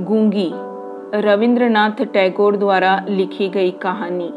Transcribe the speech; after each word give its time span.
गूँगी। 0.00 0.50
रविंद्रनाथ 1.14 2.04
टैगोर 2.04 2.56
द्वारा 2.56 3.06
लिखी 3.08 3.48
गई 3.48 3.70
कहानी। 3.70 4.30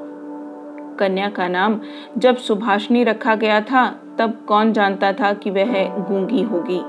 कन्या 1.00 1.30
का 1.30 1.48
नाम 1.48 1.80
जब 2.18 2.38
सुभाषनी 2.38 3.04
रखा 3.04 3.36
गया 3.36 3.62
था, 3.62 4.00
तब 4.20 4.34
कौन 4.48 4.74
जानता 4.74 5.14
था 5.14 5.34
कि 5.34 5.50
वह 5.50 5.88
गूँगी 5.88 6.42
होगी? 6.42 6.82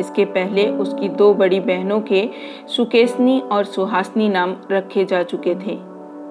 इसके 0.00 0.24
पहले 0.24 0.68
उसकी 0.68 1.08
दो 1.08 1.34
बड़ी 1.34 1.60
बहनों 1.60 2.00
के 2.00 2.30
सुकेशनी 2.76 3.40
और 3.40 3.64
सुहासनी 3.64 4.28
नाम 4.28 4.56
रखे 4.70 5.04
जा 5.04 5.22
चुके 5.22 5.54
थे। 5.54 5.78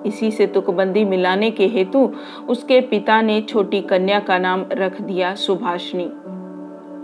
इसी 0.06 0.32
से 0.32 0.48
तुकबंदी 0.48 1.06
मिलाने 1.06 1.52
के 1.52 1.68
हेतु 1.68 2.14
उसके 2.50 2.82
पिता 2.82 3.22
ने 3.22 3.42
छोटी 3.42 3.82
कन्या 3.82 4.20
का 4.20 4.38
नाम 4.38 4.66
रख 4.72 5.02
दिया 5.02 5.36
सुभाषनी। 5.36 6.06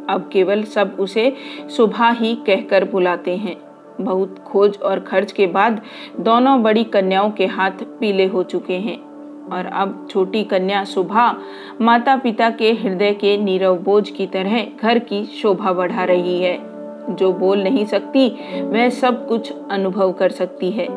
अब 0.10 0.30
केवल 0.34 0.64
सब 0.64 0.98
उसे 1.00 1.34
सुभा 1.78 2.10
ही 2.10 2.36
कहकर 2.36 2.86
बुलाते 2.86 3.36
हैं। 3.36 3.65
बहुत 4.02 4.40
खोज 4.40 4.78
और 4.78 5.00
खर्च 5.00 5.32
के 5.32 5.48
बाद 5.48 5.82
दोनों 6.20 6.64
बड़ी 6.64 6.84
कन्याओं 6.84 7.32
के 7.32 7.46
हाथ 7.46 7.72
पीले 7.72 8.26
हो 8.26 8.44
चुके 8.44 8.74
हैं। 8.74 9.16
और 9.46 9.66
अब 9.66 10.08
छोटी 10.12 10.44
कन्या 10.44 10.84
सुभा 10.84 11.38
माता 11.82 12.16
पिता 12.16 12.50
के 12.50 12.74
हृदय 12.74 13.14
के 13.14 13.38
नीरव 13.38 13.78
बोझ 13.78 14.10
की 14.10 14.28
तरह 14.28 14.68
घर 14.82 15.00
की 15.00 15.26
शोभा 15.26 15.74
बढ़ा 15.74 16.04
रही 16.04 16.42
है। 16.42 16.76
जो 17.10 17.34
बोल 17.34 17.64
नहीं 17.64 17.86
सकती, 17.86 18.30
वह 18.62 18.90
सब 18.90 19.28
कुछ 19.28 19.54
अनुभव 19.72 20.12
कर 20.12 20.30
सकती 20.30 20.72
है। 20.72 20.88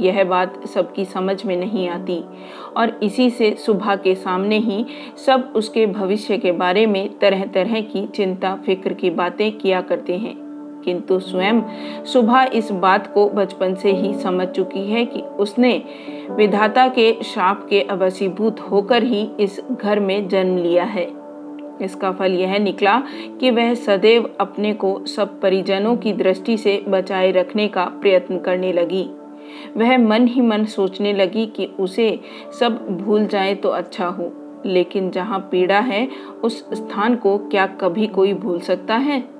यह 0.00 0.24
बात 0.24 0.66
सबकी 0.66 1.04
समझ 1.04 1.44
में 1.44 1.56
नहीं 1.56 1.88
आती। 1.88 2.24
और 2.76 3.00
इसी 3.02 3.30
से 3.30 3.54
सुबह 3.54 3.96
के 3.96 4.14
सामने 4.14 4.58
ही 4.58 4.86
सब 5.26 5.52
उसके 5.56 5.86
भविष्य 5.86 6.38
के 6.38 6.52
बारे 6.52 6.86
में 6.86 7.18
तरह 7.18 7.44
तरह 7.44 7.80
की 7.80 8.06
चिंता 8.06 8.54
फ़िक्र 8.54 8.92
की 8.92 9.10
बातें 9.10 9.52
किया 9.52 9.80
करते 9.80 10.16
हैं। 10.16 10.47
किंतु 10.84 11.18
स्वयं 11.20 11.60
सुबह 12.04 12.50
इस 12.54 12.70
बात 12.72 13.12
को 13.14 13.28
बचपन 13.28 13.74
से 13.74 13.92
ही 13.92 14.14
समझ 14.14 14.48
चुकी 14.48 14.86
है 14.90 15.04
कि 15.04 15.20
उसने 15.20 15.82
विधाता 16.30 16.88
के 16.88 17.12
शाप 17.24 17.66
के 17.70 17.80
अवसीभूत 17.80 18.60
होकर 18.60 19.02
ही 19.02 19.28
इस 19.40 19.60
घर 19.72 20.00
में 20.00 20.28
जन्म 20.28 20.56
लिया 20.56 20.84
है। 20.84 21.06
इसका 21.82 22.10
फल 22.12 22.32
यह 22.32 22.58
निकला 22.58 23.02
कि 23.40 23.50
वह 23.50 23.74
सदैव 23.74 24.30
अपने 24.40 24.72
को 24.74 24.98
सब 25.06 25.40
परिजनों 25.40 25.96
की 25.96 26.12
दृष्टि 26.12 26.56
से 26.56 26.82
बचाए 26.88 27.30
रखने 27.30 27.68
का 27.68 27.84
प्रयत्न 27.84 28.38
करने 28.38 28.72
लगी। 28.72 29.08
वह 29.76 29.96
मन 29.98 30.26
ही 30.26 30.40
मन 30.40 30.64
सोचने 30.64 31.12
लगी 31.12 31.46
कि 31.46 31.66
उसे 31.80 32.18
सब 32.60 32.86
भूल 32.98 33.26
जाए 33.26 33.54
तो 33.54 33.68
अच्छा 33.68 34.06
हो, 34.06 34.30
लेकिन 34.66 35.10
जहाँ 35.10 35.38
पीड़ा 35.50 35.78
है, 35.78 36.08
उस 36.44 36.58
स्थान 36.72 37.16
को 37.16 37.36
क्या 37.38 37.66
कभी 37.66 38.06
कोई 38.06 38.32
भूल 38.34 38.58
सकता 38.60 38.94
है? 38.94 39.37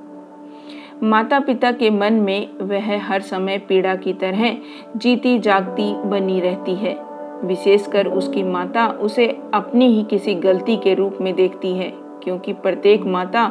माता 1.03 1.39
पिता 1.41 1.71
के 1.73 1.91
मन 1.91 2.13
में 2.13 2.49
वह 2.61 2.97
हर 3.07 3.21
समय 3.21 3.59
पीड़ा 3.59 3.95
की 3.95 4.13
तरह 4.13 4.57
जीती 4.97 5.39
जागती 5.39 5.93
बनी 6.09 6.41
रहती 6.41 6.75
है। 6.75 6.97
विशेषकर 7.45 8.07
उसकी 8.07 8.43
माता 8.43 8.87
उसे 8.89 9.27
अपनी 9.55 9.87
ही 9.89 10.03
किसी 10.03 10.35
गलती 10.35 10.77
के 10.77 10.95
रूप 10.95 11.19
में 11.21 11.35
देखती 11.35 11.73
है, 11.73 11.93
क्योंकि 12.25 12.53
प्रत्येक 12.53 13.03
माता 13.03 13.47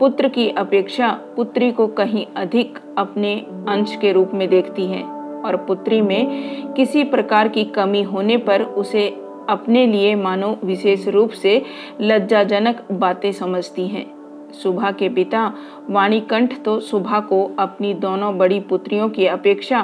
पुत्र 0.00 0.28
की 0.28 0.48
अपेक्षा 0.48 1.10
पुत्री 1.36 1.70
को 1.72 1.86
कहीं 1.86 2.26
अधिक 2.36 2.78
अपने 2.98 3.34
अंश 3.68 3.96
के 3.96 4.12
रूप 4.12 4.34
में 4.34 4.48
देखती 4.48 4.86
है 4.86 5.02
और 5.44 5.56
पुत्री 5.56 6.00
में 6.00 6.72
किसी 6.74 7.04
प्रकार 7.04 7.48
की 7.48 7.64
कमी 7.64 8.02
होने 8.02 8.36
पर 8.36 8.62
उसे 8.62 9.08
अपने 9.48 9.86
लिए 9.86 10.14
मानो 10.14 10.56
विशेष 10.64 11.08
रूप 11.08 11.30
से 11.30 11.62
लज्जाजनक 12.00 12.86
बातें 12.92 13.32
समझती 13.32 13.88
हैं। 13.88 14.19
सुभा 14.52 14.90
के 14.90 15.08
पिता। 15.08 15.52
वाणीकंठ 15.90 16.60
तो 16.62 16.78
सुभा 16.80 17.20
को 17.20 17.44
अपनी 17.58 17.94
दोनों 17.94 18.36
बड़ी 18.38 18.60
पुत्रियों 18.60 19.08
की 19.08 19.26
अपेक्षा 19.26 19.80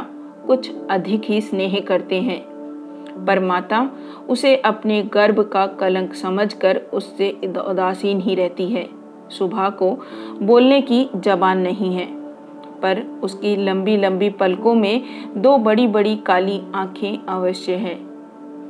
कुछ 0.46 0.70
अधिक 0.90 1.22
ही 1.24 1.40
स्नेह 1.40 1.78
करते 1.80 2.20
हैं। 2.20 2.44
पर 3.26 3.40
माता 3.40 3.88
उसे 4.28 4.56
अपने 4.56 5.02
गर्भ 5.02 5.40
का 5.42 5.66
कलंक 5.76 6.14
समझकर 6.14 6.80
उससे 6.92 7.30
उदासीन 7.68 8.20
ही 8.20 8.34
रहती 8.34 8.66
है। 8.66 8.88
सुभा 9.30 9.68
को 9.70 9.90
बोलने 10.42 10.80
की 10.82 11.08
जबान 11.16 11.58
नहीं 11.58 11.94
है, 11.94 12.06
पर 12.82 13.02
उसकी 13.22 13.56
लंबी 13.56 13.96
लंबी 13.96 14.30
पलकों 14.30 14.74
में 14.74 15.02
दो 15.36 15.56
बड़ी 15.58 15.86
बड़ी 15.86 16.16
काली 16.16 16.60
आँखें 16.74 17.18
अवश्य 17.28 17.74
हैं 17.74 17.98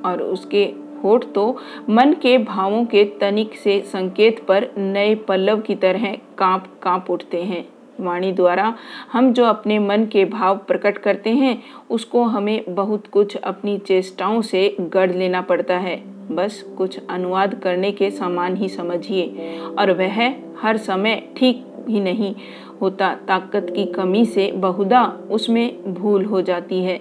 और 0.02 0.22
उसके 0.22 0.64
होठ 1.06 1.24
तो 1.34 1.46
मन 1.90 2.12
के 2.12 2.36
भावों 2.38 2.84
के 2.84 3.04
तनिक 3.20 3.54
से 3.54 3.80
संकेत 3.86 4.44
पर 4.46 4.68
नए 4.78 5.14
पल्लव 5.28 5.60
की 5.60 5.74
तरह 5.74 6.12
काँप 6.38 6.66
काँप 6.82 7.10
उठते 7.10 7.42
हैं। 7.42 7.64
वाणी 8.00 8.32
द्वारा 8.32 8.74
हम 9.12 9.32
जो 9.32 9.44
अपने 9.44 9.78
मन 9.78 10.04
के 10.04 10.24
भाव 10.24 10.56
प्रकट 10.58 10.98
करते 10.98 11.30
हैं, 11.30 11.62
उसको 11.90 12.22
हमें 12.22 12.64
बहुत 12.68 13.06
कुछ 13.06 13.36
अपनी 13.36 13.78
चेष्टाओं 13.78 14.42
से 14.42 14.76
गढ़ 14.80 15.12
लेना 15.12 15.40
पड़ता 15.40 15.78
है। 15.78 15.96
बस 16.30 16.60
कुछ 16.78 16.98
अनुवाद 17.10 17.54
करने 17.54 17.92
के 17.92 18.10
समान 18.10 18.56
ही 18.56 18.68
समझिए, 18.68 19.58
और 19.78 19.92
वह 19.92 20.20
हर 20.60 20.76
समय 20.76 21.22
ठीक 21.36 21.64
भी 21.86 22.00
नहीं 22.00 22.34
होता। 22.80 23.14
ताकत 23.28 23.72
की 23.76 23.84
कमी 23.86 24.24
से 24.26 24.50
बहुधा 24.52 25.04
उसमें 25.30 25.94
भूल 25.94 26.24
हो 26.24 26.42
जाती 26.42 26.82
है। 26.82 27.00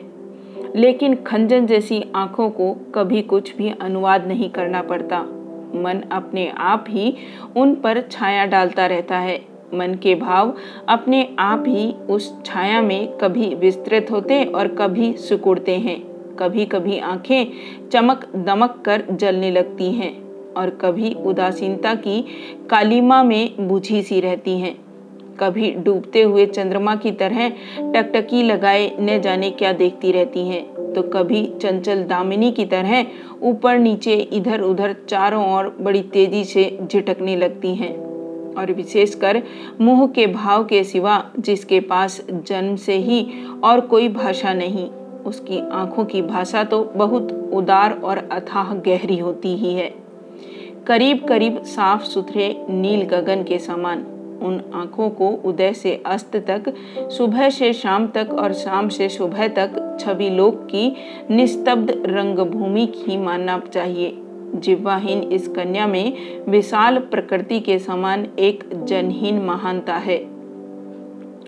लेकिन 0.75 1.15
खंजन 1.15 1.65
जैसी 1.65 2.03
आँखों 2.15 2.49
को 2.49 2.73
कभी 2.95 3.21
कुछ 3.21 3.55
भी 3.55 3.73
अनुवाद 3.81 4.27
नहीं 4.27 4.49
करना 4.49 4.81
पड़ता। 4.81 5.21
मन 5.75 6.03
अपने 6.11 6.49
आप 6.49 6.85
ही 6.89 7.15
उन 7.57 7.75
पर 7.75 8.01
छाया 8.01 8.45
डालता 8.45 8.85
रहता 8.85 9.17
है। 9.17 9.45
मन 9.73 9.95
के 9.95 10.15
भाव 10.15 10.55
अपने 10.89 11.35
आप 11.39 11.63
ही 11.67 11.91
उस 11.91 12.43
छाया 12.45 12.81
में 12.81 13.17
कभी 13.17 13.55
विस्तृत 13.55 14.11
होते 14.11 14.43
और 14.45 14.67
कभी 14.67 15.13
सुकुड़ते 15.13 15.75
हैं। 15.77 15.99
कभी 16.35 16.65
कभी 16.65 16.99
आँखें 16.99 17.51
चमक 17.89 18.25
दमक 18.35 18.81
कर 18.85 19.03
जलने 19.11 19.51
लगती 19.51 19.91
हैं 19.91 20.13
और 20.53 20.69
कभी 20.69 21.13
उदासीनता 21.13 21.95
की 21.95 22.25
कालीमा 22.69 23.23
में 23.23 23.67
बुझी 23.67 24.01
सी 24.03 24.19
रहती 24.19 24.59
हैं। 24.59 24.84
कभी 25.39 25.71
डूबते 25.71 26.21
हुए 26.21 26.45
चंद्रमा 26.45 26.95
की 26.95 27.11
तरह 27.11 27.49
टकटकी 27.93 28.43
लगाए 28.43 28.91
न 28.99 29.19
जाने 29.21 29.49
क्या 29.51 29.71
देखती 29.73 30.11
रहती 30.11 30.47
हैं। 30.47 30.63
तो 30.93 31.01
कभी 31.03 31.45
चंचल 31.61 32.03
दामिनी 32.03 32.51
की 32.51 32.65
तरह 32.65 33.05
ऊपर 33.43 33.77
नीचे 33.77 34.15
इधर 34.33 34.61
उधर 34.61 34.95
चारों 35.09 35.45
ओर 35.53 35.75
बड़ी 35.81 36.01
तेज़ी 36.03 36.43
से 36.43 36.77
झिटकने 36.81 37.35
लगती 37.35 37.75
हैं। 37.75 37.93
और 38.55 38.71
विशेषकर 38.71 39.41
मुँह 39.81 40.05
के 40.07 40.27
भाव 40.27 40.63
के 40.65 40.83
सिवा 40.83 41.23
जिसके 41.39 41.79
पास 41.79 42.21
जन्म 42.31 42.75
से 42.75 42.97
ही 42.97 43.25
और 43.63 43.79
कोई 43.81 44.07
भाषा 44.09 44.53
नहीं, 44.53 44.87
उसकी 45.25 45.59
आँखों 45.71 46.05
की 46.05 46.21
भाषा 46.21 46.63
तो 46.63 46.83
बहुत 46.95 47.31
उदार 47.53 47.99
और 48.03 48.17
अथाह 48.31 48.73
गहरी 48.75 49.17
होती 49.17 49.55
ही 49.55 49.73
है। 49.73 49.93
करीब 50.87 51.25
करीब 51.27 51.61
साफ़ 51.65 52.03
सुथरे 52.03 52.55
नील 52.69 53.03
गगन 53.03 53.43
के 53.43 53.59
समान 53.59 54.05
उन 54.41 54.71
आँखों 54.73 55.09
को 55.09 55.29
उदय 55.29 55.73
से 55.73 56.03
अस्त 56.05 56.35
तक, 56.35 56.73
सुबह 56.97 57.49
से 57.49 57.73
शाम 57.73 58.07
तक 58.07 58.29
और 58.39 58.53
शाम 58.53 58.89
से 58.89 59.09
सुबह 59.09 59.47
तक 59.47 59.97
छवि 59.99 60.29
लोक 60.29 60.65
की 60.65 60.95
निस्तब्ध 61.31 62.03
रंगभूमि 62.05 62.93
ही 62.95 63.17
मानना 63.17 63.59
चाहिए। 63.73 64.17
जिह्वाहीन 64.55 65.23
इस 65.23 65.47
कन्या 65.47 65.87
में 65.87 66.13
विशाल 66.49 66.97
प्रकृति 66.97 67.59
के 67.59 67.79
समान 67.79 68.27
एक 68.39 68.69
जनहीन 68.85 69.39
महानता 69.39 69.95
है। 69.95 70.17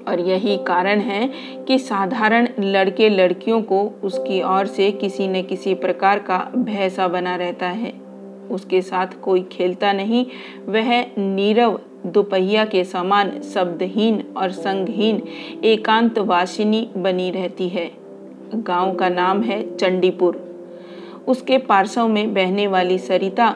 और 0.08 0.20
यही 0.20 0.58
कारण 0.58 1.00
है 1.00 1.32
कि 1.68 1.80
साधारण 1.80 2.48
लड़के 2.60 3.10
लड़कियों 3.10 3.62
को 3.62 3.92
उसकी 4.04 4.42
ओर 4.42 4.66
से 4.66 4.92
किसी 4.92 5.28
न 5.28 5.42
किसी 5.42 5.74
प्रकार 5.74 6.20
का 6.20 6.52
भैसा 6.56 7.08
बना 7.08 7.36
रहता 7.36 7.68
है। 7.68 7.94
उसके 8.52 8.82
साथ 8.82 9.08
कोई 9.24 9.42
खेलता 9.42 9.94
नहीं, 9.94 10.26
वह 10.66 11.06
नीरव 11.18 11.80
दोपहिया 12.08 12.66
के 12.66 12.84
समान 12.84 13.42
शब्दहीन 13.42 14.24
और 14.38 14.52
संगहीन 14.52 15.22
एकांत 15.64 16.20
वासिनी 16.20 16.90
बनी 16.98 17.32
रहती 17.32 17.70
है। 17.70 17.92
गाँव 18.56 18.96
का 18.96 19.10
नाम 19.10 19.42
है 19.42 19.76
चंडीपुर। 19.76 20.36
उसके 21.28 21.58
पार्श्व 21.58 22.08
में 22.08 22.34
बहने 22.34 22.68
वाली 22.68 22.98
सरिता 22.98 23.50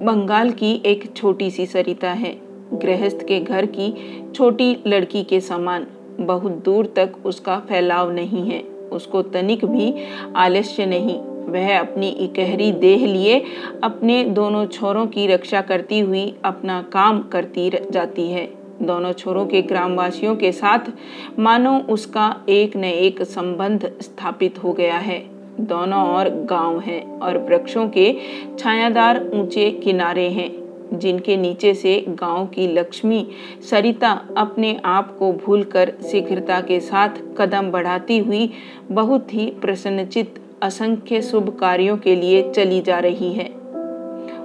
बंगाल 0.00 0.50
की 0.50 0.82
एक 0.86 1.16
छोटी 1.16 1.50
सी 1.50 1.66
सरिता 1.66 2.10
है। 2.10 2.36
गृहस्थ 2.74 3.26
के 3.28 3.40
घर 3.40 3.66
की 3.66 3.94
छोटी 4.34 4.76
लड़की 4.86 5.22
के 5.24 5.40
समान। 5.40 5.86
बहुत 6.20 6.52
दूर 6.52 6.86
तक 6.86 7.12
उसका 7.24 7.58
फैलाव 7.58 8.10
नहीं 8.12 8.50
है। 8.50 8.60
उसको 8.92 9.22
तनिक 9.22 9.64
भी 9.64 9.94
आलस्य 10.36 10.86
नहीं। 10.86 11.20
वह 11.48 11.78
अपनी 11.78 12.08
इकहरी 12.08 12.70
देह 12.72 13.06
लिए 13.06 13.42
अपने 13.84 14.22
दोनों 14.24 14.64
छोरों 14.66 15.06
की 15.06 15.26
रक्षा 15.26 15.60
करती 15.60 15.98
हुई 16.00 16.26
अपना 16.44 16.80
काम 16.92 17.22
करती 17.22 17.70
जाती 17.90 18.28
है। 18.30 18.46
दोनों 18.82 19.12
छोरों 19.12 19.44
के 19.46 19.62
ग्रामवासियों 19.62 20.34
के 20.36 20.50
साथ 20.52 20.90
मानो 21.38 21.78
उसका 21.88 22.34
एक 22.48 22.76
न 22.76 22.84
एक 22.84 23.22
संबंध 23.22 23.90
स्थापित 24.00 24.62
हो 24.64 24.72
गया 24.72 24.98
है। 24.98 25.18
दोनों 25.60 26.02
ओर 26.14 26.28
गाँव 26.44 26.78
हैं 26.80 27.02
और 27.20 27.38
वृक्षों 27.38 27.88
के 27.88 28.12
छायादार 28.58 29.24
ऊँचे 29.34 29.70
किनारे 29.84 30.28
हैं, 30.28 30.50
जिनके 30.92 31.36
नीचे 31.36 31.74
से 31.74 32.04
गाँव 32.10 32.46
की 32.46 32.66
लक्ष्मी 32.68 33.26
सरिता 33.70 34.10
अपने 34.36 34.76
आप 34.84 35.16
को 35.18 35.32
भूलकर 35.44 35.92
शीघ्रता 36.10 36.60
के 36.60 36.80
साथ 36.80 37.22
कदम 37.38 37.70
बढ़ाती 37.70 38.18
हुई 38.18 38.50
बहुत 38.90 39.34
ही 39.34 39.46
प्रसन्नचित 39.60 40.40
असंख्य 40.64 41.22
शुभ 41.22 41.56
कार्यों 41.60 41.96
के 41.96 42.16
लिए 42.16 42.50
चली 42.50 42.80
जा 42.80 42.98
रही 42.98 43.32
है। 43.32 43.50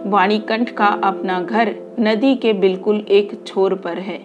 वाणीकंठ 0.05 0.69
का 0.69 0.85
अपना 0.85 1.41
घर 1.41 1.75
नदी 1.99 2.35
के 2.35 2.53
बिल्कुल 2.53 3.05
एक 3.09 3.43
छोर 3.47 3.73
पर 3.73 3.97
है। 3.97 4.19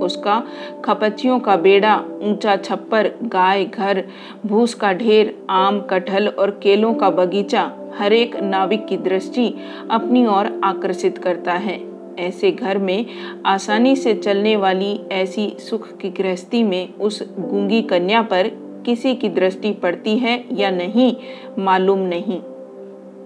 उसका 0.00 0.42
खपचियों 0.84 1.40
का 1.40 1.56
बेड़ा, 1.56 2.04
ऊँचा 2.22 2.56
छप्पर, 2.56 3.10
गाय, 3.22 3.64
घर, 3.64 4.04
भूस 4.46 4.74
का 4.74 4.92
ढेर, 4.92 5.42
आम, 5.50 5.80
कटहल 5.80 6.28
और 6.28 6.50
केलों 6.50 6.94
का 6.94 7.10
बगीचा, 7.10 7.72
हरेक 7.98 8.36
नाविक 8.36 8.86
की 8.86 8.96
दृष्टि 8.96 9.54
अपनी 9.90 10.26
ओर 10.26 10.60
आकर्षित 10.64 11.18
करता 11.18 11.52
है। 11.52 11.80
ऐसे 12.18 12.52
घर 12.52 12.78
में 12.78 13.06
आसानी 13.46 13.96
से 13.96 14.14
चलने 14.14 14.56
वाली 14.56 15.00
ऐसी 15.12 15.56
सुख 15.58 15.96
की 15.96 16.10
गृहस्थी 16.10 16.62
में 16.62 16.94
उस 16.94 17.34
गूँगी 17.38 17.82
कन्या 17.82 18.22
पर 18.22 18.67
किसी 18.86 19.14
की 19.14 19.28
दृष्टि 19.28 19.72
पड़ती 19.72 20.18
है 20.18 20.44
या 20.52 20.70
नहीं, 20.70 21.16
मालूम 21.58 21.98
नहीं। 21.98 22.40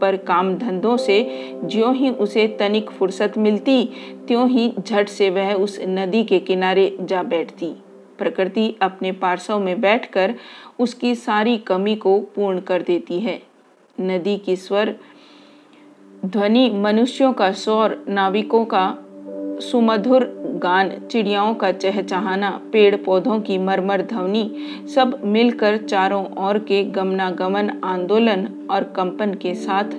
पर 0.00 0.16
काम 0.16 0.54
धंधों 0.54 0.96
से 0.96 1.50
ज्यों 1.64 1.94
ही 1.94 2.10
उसे 2.10 2.46
तनिक 2.48 2.90
फुर्सत 2.90 3.32
मिलती, 3.38 3.90
त्यों 4.28 4.48
ही 4.48 4.74
झट 4.80 5.08
से 5.08 5.30
वह 5.30 5.54
उस 5.54 5.80
नदी 5.88 6.24
के 6.24 6.38
किनारे 6.38 6.96
जा 7.00 7.22
बैठती। 7.22 7.72
प्रकृति 8.18 8.76
अपने 8.82 9.12
पार्श्व 9.12 9.58
में 9.58 9.80
बैठकर 9.80 10.34
उसकी 10.78 11.14
सारी 11.14 11.58
कमी 11.58 11.96
को 11.96 12.20
पूर्ण 12.20 12.60
कर 12.60 12.82
देती 12.82 13.20
है। 13.20 13.42
नदी 14.00 14.38
की 14.38 14.56
स्वर, 14.56 14.96
ध्वनि 16.26 16.70
मनुष्यों 16.70 17.32
का 17.32 17.52
शोर 17.52 18.04
नाविकों 18.08 18.64
का 18.64 18.98
सुमधुर 19.60 20.41
गान 20.62 20.90
चिड़ियाओं 21.10 21.54
का 21.54 21.72
चहचहाना 21.72 22.50
पेड़ 22.72 22.96
पौधों 22.96 23.40
की 23.40 23.58
मरमर 23.58 24.02
ध्वनि, 24.02 24.50
सब 24.94 25.20
मिलकर 25.24 25.76
चारों 25.76 26.24
ओर 26.46 26.58
के 26.58 26.82
गमनागमन 26.84 27.70
आंदोलन 27.84 28.46
और 28.70 28.84
कंपन 28.96 29.34
के 29.34 29.54
साथ 29.54 29.94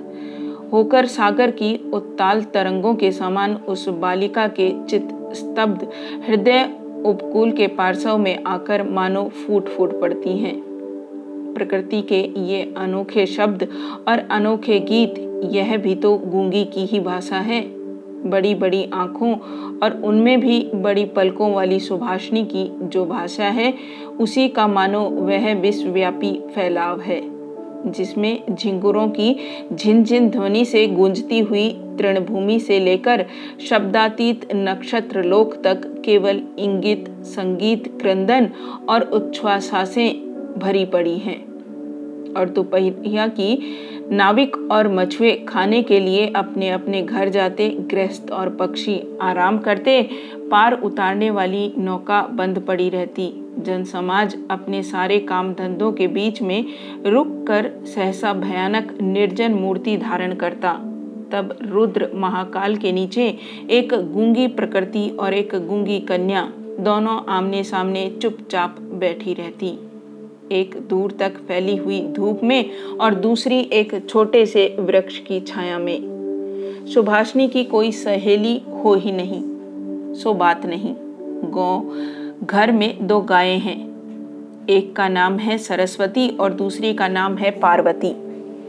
होकर 0.72 1.06
सागर 1.06 1.50
की 1.50 1.74
उत्ताल 1.94 2.42
तरंगों 2.44 2.94
के 2.94 3.12
समान 3.12 3.54
उस 3.54 3.88
बालिका 3.88 4.46
के 4.48 4.70
चित 4.88 5.08
स्तब्ध 5.32 5.86
हृदय 6.28 6.64
उपकूल 7.06 7.52
के 7.52 7.66
पार्श्व 7.66 8.16
में 8.18 8.44
आकर 8.44 8.82
मानो 8.88 9.28
फूट 9.28 9.68
फूट 9.68 10.00
पड़ती 10.00 10.36
हैं। 10.38 10.54
प्रकृति 11.54 12.02
के 12.02 12.20
ये 12.40 12.62
अनोखे 12.76 13.26
शब्द 13.26 13.68
और 14.08 14.18
अनोखे 14.30 14.78
गीत, 14.80 15.14
यह 15.52 15.76
भी 15.76 15.94
तो 15.94 16.16
गूँगी 16.18 16.64
की 16.64 16.84
ही 16.86 17.00
भाषा 17.00 17.36
है। 17.36 17.60
बड़ी 18.26 18.54
बड़ी 18.54 18.90
आँखों 18.94 19.32
और 19.82 20.00
उनमें 20.04 20.40
भी 20.40 20.70
बड़ी 20.74 21.04
पलकों 21.04 21.52
वाली 21.54 21.80
सुभाषनी 21.80 22.44
की 22.44 22.70
जो 22.82 23.04
भाषा 23.04 23.44
है, 23.44 23.74
उसी 24.20 24.48
का 24.48 24.66
मानो 24.66 25.00
वह 25.00 25.54
विश्वव्यापी 25.54 26.32
फैलाव 26.54 27.00
है, 27.00 27.20
जिसमें 27.92 28.42
झिंगुरों 28.54 29.08
की 29.08 29.36
झिनझिन 29.72 30.28
ध्वनि 30.30 30.64
से 30.64 30.86
गूंजती 30.86 31.38
हुई 31.40 31.68
तृणभूमि 31.98 32.58
से 32.60 32.80
लेकर 32.80 33.26
शब्दातीत 33.68 34.48
नक्षत्र 34.54 35.22
लोक 35.22 35.54
तक 35.54 36.02
केवल 36.04 36.42
इंगित, 36.58 37.04
संगीत, 37.22 38.00
क्रंदन 38.00 38.50
और 38.88 39.02
उच्छ्वासासें 39.02 40.34
भरी 40.58 40.84
पड़ी 40.84 41.18
हैं। 41.18 41.54
और 42.34 42.48
दोपहिया 42.48 43.26
की 43.26 43.58
नाविक 44.10 44.56
और 44.72 44.88
मछुए 44.88 45.32
खाने 45.48 45.82
के 45.82 45.98
लिए 46.00 46.26
अपने 46.36 46.68
अपने 46.70 47.02
घर 47.02 47.28
जाते, 47.28 47.68
गृहस्थ 47.90 48.30
और 48.32 48.48
पक्षी 48.50 49.00
आराम 49.22 49.58
करते, 49.58 50.02
पार 50.50 50.80
उतारने 50.82 51.30
वाली 51.30 51.72
नौका 51.78 52.20
बंद 52.22 52.58
पड़ी 52.58 52.88
रहती। 52.88 53.32
जन 53.58 53.84
समाज 53.84 54.36
अपने 54.50 54.82
सारे 54.82 55.18
काम 55.20 55.52
धंधों 55.54 55.92
के 55.92 56.06
बीच 56.08 56.42
में 56.42 56.64
रुक 57.06 57.44
कर 57.48 57.70
सहसा 57.86 58.32
भयानक 58.32 58.96
निर्जन 59.02 59.54
मूर्ति 59.54 59.96
धारण 59.96 60.34
करता। 60.34 60.72
तब 61.32 61.56
रुद्र 61.62 62.10
महाकाल 62.14 62.76
के 62.76 62.92
नीचे 62.92 63.26
एक 63.70 63.94
गूँगी 64.12 64.46
प्रकृति 64.48 65.08
और 65.20 65.34
एक 65.34 65.54
गूँगी 65.68 65.98
कन्या 66.00 66.52
दोनों 66.80 67.18
आमने 67.28 67.64
सामने 67.64 68.08
चुपचाप 68.22 68.76
बैठी 68.80 69.34
रहती। 69.34 69.76
एक 70.52 70.74
दूर 70.90 71.12
तक 71.12 71.36
फैली 71.48 71.76
हुई 71.76 72.00
धूप 72.00 72.40
में 72.42 72.70
और 73.00 73.14
दूसरी 73.14 73.60
एक 73.60 74.08
छोटे 74.08 74.46
से 74.46 74.76
वृक्ष 74.78 75.18
की 75.18 75.40
छाया 75.40 75.78
में। 75.78 76.86
सुभाषनी 76.86 77.48
की 77.48 77.64
कोई 77.64 77.92
सहेली 77.92 78.62
हो 78.84 78.94
ही 78.94 79.12
नहीं। 79.12 79.42
सो 80.14 80.34
बात 80.34 80.66
नहीं। 80.66 80.94
गौ, 81.50 81.94
घर 82.46 82.72
में 82.72 83.06
दो 83.06 83.20
गायें 83.20 83.58
हैं। 83.58 84.66
एक 84.70 84.96
का 84.96 85.08
नाम 85.08 85.38
है 85.38 85.58
सरस्वती 85.58 86.28
और 86.28 86.52
दूसरी 86.52 86.94
का 86.94 87.08
नाम 87.08 87.36
है 87.36 87.50
पार्वती। 87.50 88.14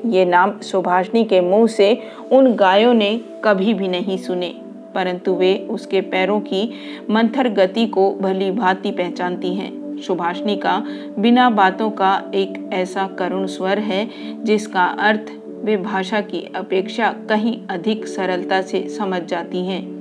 ये 0.09 0.25
नाम 0.25 0.59
सुभाषनी 0.59 1.23
के 1.23 1.41
मुँह 1.41 1.67
से 1.67 2.01
उन 2.31 2.53
गायों 2.53 2.93
ने 2.93 3.21
कभी 3.43 3.73
भी 3.73 3.87
नहीं 3.87 4.17
सुने, 4.17 4.55
परंतु 4.95 5.33
वे 5.33 5.67
उसके 5.69 6.01
पैरों 6.01 6.39
की 6.39 6.73
मंथर 7.09 7.49
गति 7.49 7.87
को 7.87 8.15
भली 8.15 8.51
भांति 8.51 8.91
पहचानती 8.91 9.53
हैं। 9.53 9.84
सुभाषनी 9.99 10.55
का, 10.55 10.83
बिना 11.19 11.49
बातों 11.49 11.89
का 11.89 12.31
एक 12.35 12.69
ऐसा 12.73 13.07
करुण 13.07 13.45
स्वर 13.45 13.79
है, 13.79 14.09
जिसका 14.43 14.85
अर्थ 14.85 15.31
वे 15.63 15.77
भाषा 15.77 16.21
की 16.21 16.51
अपेक्षा 16.55 17.11
कहीं 17.29 17.67
अधिक 17.69 18.07
सरलता 18.07 18.61
से 18.61 18.87
समझ 18.89 19.21
जाती 19.21 19.65
हैं। 19.65 19.95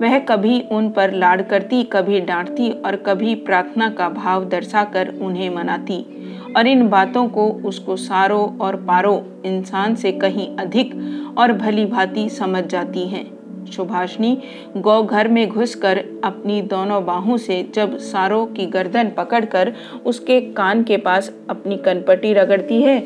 वह 0.00 0.18
कभी 0.18 0.60
उन 0.60 0.90
पर 0.90 1.12
लाड़ 1.12 1.42
करती, 1.42 1.82
कभी 1.82 2.20
डांटती 2.20 2.70
और 2.70 2.96
कभी 2.96 3.34
प्रार्थना 3.34 3.90
का 3.90 4.08
भाव 4.08 4.44
दर्शाकर 4.44 5.08
उन्हें 5.08 5.50
मनाती 5.50 6.04
और 6.56 6.66
इन 6.66 6.88
बातों 6.88 7.28
को 7.28 7.48
उसको 7.48 7.96
सारो 7.96 8.56
और 8.60 8.76
पारो, 8.76 9.42
इंसान 9.46 9.94
से 9.94 10.12
कहीं 10.12 10.56
अधिक 10.56 10.94
और 11.38 11.52
भली 11.52 11.86
भांति 11.86 12.28
समझ 12.28 12.64
जाती 12.64 13.08
हैं। 13.08 13.35
सुभाषनी 13.66 14.36
गौ 14.76 15.02
घर 15.02 15.28
में 15.28 15.48
घुसकर 15.48 15.98
अपनी 16.24 16.60
दोनों 16.62 17.04
बाहों 17.04 17.36
से 17.36 17.62
जब 17.74 17.96
सारों 17.98 18.46
की 18.46 18.66
गर्दन 18.66 19.10
पकड़कर 19.10 19.72
उसके 20.06 20.40
कान 20.52 20.82
के 20.84 20.96
पास 20.96 21.32
अपनी 21.50 21.76
कनपटी 21.76 22.32
रगड़ती 22.32 22.82
है, 22.82 22.98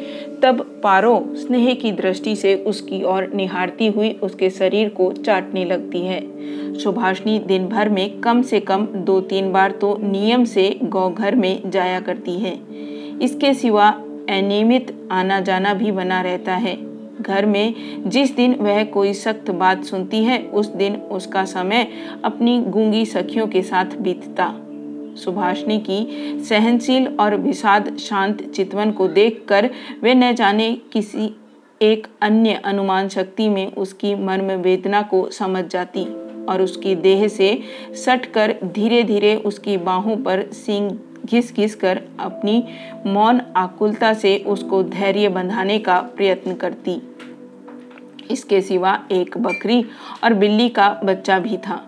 तब 0.42 0.60
पारो 0.84 1.24
स्नेह 1.36 1.74
की 1.74 1.92
दृष्टि 1.92 2.36
से 2.36 2.54
उसकी 2.66 3.02
ओर 3.02 3.30
निहारती 3.34 3.86
हुई 3.86 4.10
उसके 4.22 4.50
शरीर 4.50 4.88
को 4.88 5.12
चाटने 5.12 5.64
लगती 5.64 6.00
है। 6.00 6.20
सुभाषनी 6.78 7.38
दिन 7.38 7.68
भर 7.68 7.88
में 7.88 8.20
कम 8.20 8.42
से 8.42 8.60
कम 8.60 8.86
दो 8.86 9.20
तीन 9.20 9.52
बार 9.52 9.70
तो 9.70 9.96
नियम 10.02 10.44
से 10.44 10.68
गौ 10.82 11.10
घर 11.10 11.34
में 11.34 11.70
जाया 11.70 12.00
करती 12.00 12.38
है। 12.38 12.58
इसके 13.22 13.54
सिवा 13.54 13.88
अनियमित 14.30 14.94
आना 15.12 15.40
जाना 15.40 15.75
भी 15.75 15.92
बना 15.92 16.20
रहता 16.20 16.54
है। 16.54 16.89
घर 17.20 17.46
में 17.46 18.10
जिस 18.10 18.34
दिन 18.36 18.54
वह 18.54 18.82
कोई 18.84 19.12
सख्त 19.14 19.50
बात 19.50 19.84
सुनती 19.84 20.24
है, 20.24 20.38
उस 20.38 20.66
दिन 20.66 20.96
उसका 20.96 21.44
समय 21.44 21.86
अपनी 22.24 22.58
गूँगी 22.60 23.04
सखियों 23.06 23.46
के 23.48 23.62
साथ 23.62 23.96
बीतता। 23.98 24.52
सुभाषनी 25.16 25.78
की 25.78 26.40
सहनशील 26.44 27.06
और 27.20 27.36
विषाद 27.36 27.96
शांत 27.96 28.42
चितवन 28.50 28.90
को 28.90 29.08
देखकर 29.08 29.70
वे 30.02 30.14
न 30.14 30.32
जाने 30.34 30.72
किसी 30.92 31.34
एक 31.82 32.06
अन्य 32.22 32.60
अनुमान 32.64 33.08
शक्ति 33.08 33.48
में 33.48 33.72
उसकी 33.72 34.14
मर्म 34.14 34.50
वेदना 34.52 35.02
को 35.02 35.28
समझ 35.30 35.64
जाती 35.64 36.04
और 36.48 36.62
उसकी 36.62 36.94
देह 36.94 37.26
से 37.28 37.58
सटकर 38.04 38.54
धीरे 38.64 39.02
धीरे 39.02 39.34
उसकी 39.36 39.76
बाहों 39.76 40.16
पर 40.16 40.42
सींग 40.52 40.90
घिस 41.24 41.54
घिस 41.54 41.74
कर 41.74 42.00
अपनी 42.20 42.62
मौन 43.06 43.40
आकुलता 43.56 44.12
से 44.14 44.36
उसको 44.46 44.82
धैर्य 44.82 45.28
बंधाने 45.28 45.78
का 45.78 46.00
प्रयत्न 46.16 46.54
करती। 46.54 47.00
इसके 48.30 48.60
सिवा 48.60 48.98
एक 49.12 49.36
बकरी 49.38 49.82
और 50.24 50.34
बिल्ली 50.34 50.68
का 50.68 50.88
बच्चा 51.04 51.38
भी 51.38 51.56
था। 51.58 51.84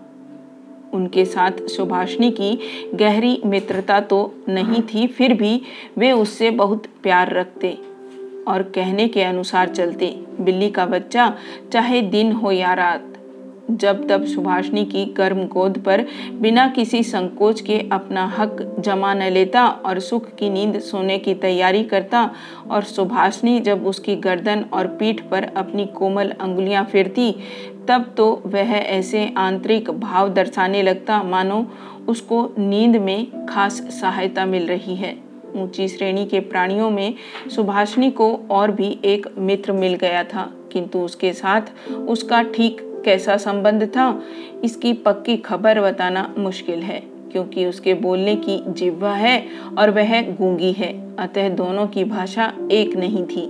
उनके 0.93 1.25
साथ 1.25 1.65
सुभाषनी 1.67 2.29
की 2.31 2.57
गहरी 2.93 3.41
मित्रता 3.45 3.99
तो 3.99 4.33
नहीं 4.49 4.81
थी, 4.83 5.07
फिर 5.07 5.33
भी 5.33 5.61
वे 5.97 6.11
उससे 6.11 6.49
बहुत 6.51 6.85
प्यार 7.03 7.33
रखते 7.33 7.71
और 8.47 8.63
कहने 8.75 9.07
के 9.07 9.23
अनुसार 9.23 9.69
चलते। 9.69 10.07
बिल्ली 10.39 10.69
का 10.69 10.85
बच्चा 10.85 11.33
चाहे 11.73 12.01
दिन 12.01 12.31
हो 12.31 12.51
या 12.51 12.73
रात 12.73 13.12
जब 13.71 14.07
तब 14.09 14.25
सुभाषनी 14.25 14.83
की 14.85 15.05
कर्म 15.05 15.43
गोद 15.47 15.77
पर 15.77 16.05
बिना 16.33 16.67
किसी 16.67 17.01
संकोच 17.03 17.61
के 17.61 17.77
अपना 17.91 18.25
हक 18.37 18.57
जमा 18.79 19.13
न 19.13 19.23
लेता 19.23 19.67
और 19.67 19.99
सुख 19.99 20.33
की 20.35 20.49
नींद 20.49 20.79
सोने 20.79 21.17
की 21.17 21.33
तैयारी 21.35 21.83
करता 21.83 22.29
और 22.71 22.83
सुभाषनी 22.83 23.59
जब 23.59 23.85
उसकी 23.87 24.15
गर्दन 24.15 24.65
और 24.73 24.87
पीठ 24.87 25.21
पर 25.21 25.43
अपनी 25.43 25.85
कोमल 25.85 26.29
अंगुलियाँ 26.31 26.85
फिरती, 26.85 27.31
तब 27.87 28.13
तो 28.17 28.41
वह 28.45 28.73
ऐसे 28.73 29.25
आंतरिक 29.37 29.91
भाव 29.91 30.29
दर्शाने 30.29 30.81
लगता, 30.83 31.23
मानो 31.23 31.65
उसको 32.07 32.43
नींद 32.59 32.95
में 32.95 33.45
खास 33.47 33.81
सहायता 34.01 34.45
मिल 34.45 34.67
रही 34.67 34.95
है। 34.95 35.17
ऊँची 35.55 35.87
श्रेणी 35.87 36.25
के 36.25 36.39
प्राणियों 36.39 36.89
में 36.89 37.13
सुभाषनी 37.55 38.11
को 38.11 38.33
और 38.51 38.71
भी 38.71 38.97
एक 39.05 39.27
मित्र 39.37 39.71
मिल 39.71 39.93
गया 39.95 40.23
था, 40.23 40.51
किंतु 40.73 40.99
उसके 40.99 41.33
साथ 41.33 41.91
उसका 41.91 42.41
ठीक 42.43 42.89
कैसा 43.05 43.37
संबंध 43.37 43.85
था, 43.85 44.23
इसकी 44.63 44.93
पक्की 44.93 45.37
खबर 45.37 45.81
बताना 45.81 46.33
मुश्किल 46.37 46.79
है, 46.79 46.99
क्योंकि 47.31 47.65
उसके 47.65 47.93
बोलने 47.93 48.35
की 48.35 48.63
जिह्वा 48.67 49.13
है 49.13 49.43
और 49.77 49.89
वह 49.89 50.21
गूँगी 50.21 50.71
है, 50.71 51.15
अतः 51.17 51.49
दोनों 51.49 51.87
की 51.87 52.03
भाषा 52.03 52.53
एक 52.71 52.95
नहीं 52.95 53.25
थी। 53.25 53.45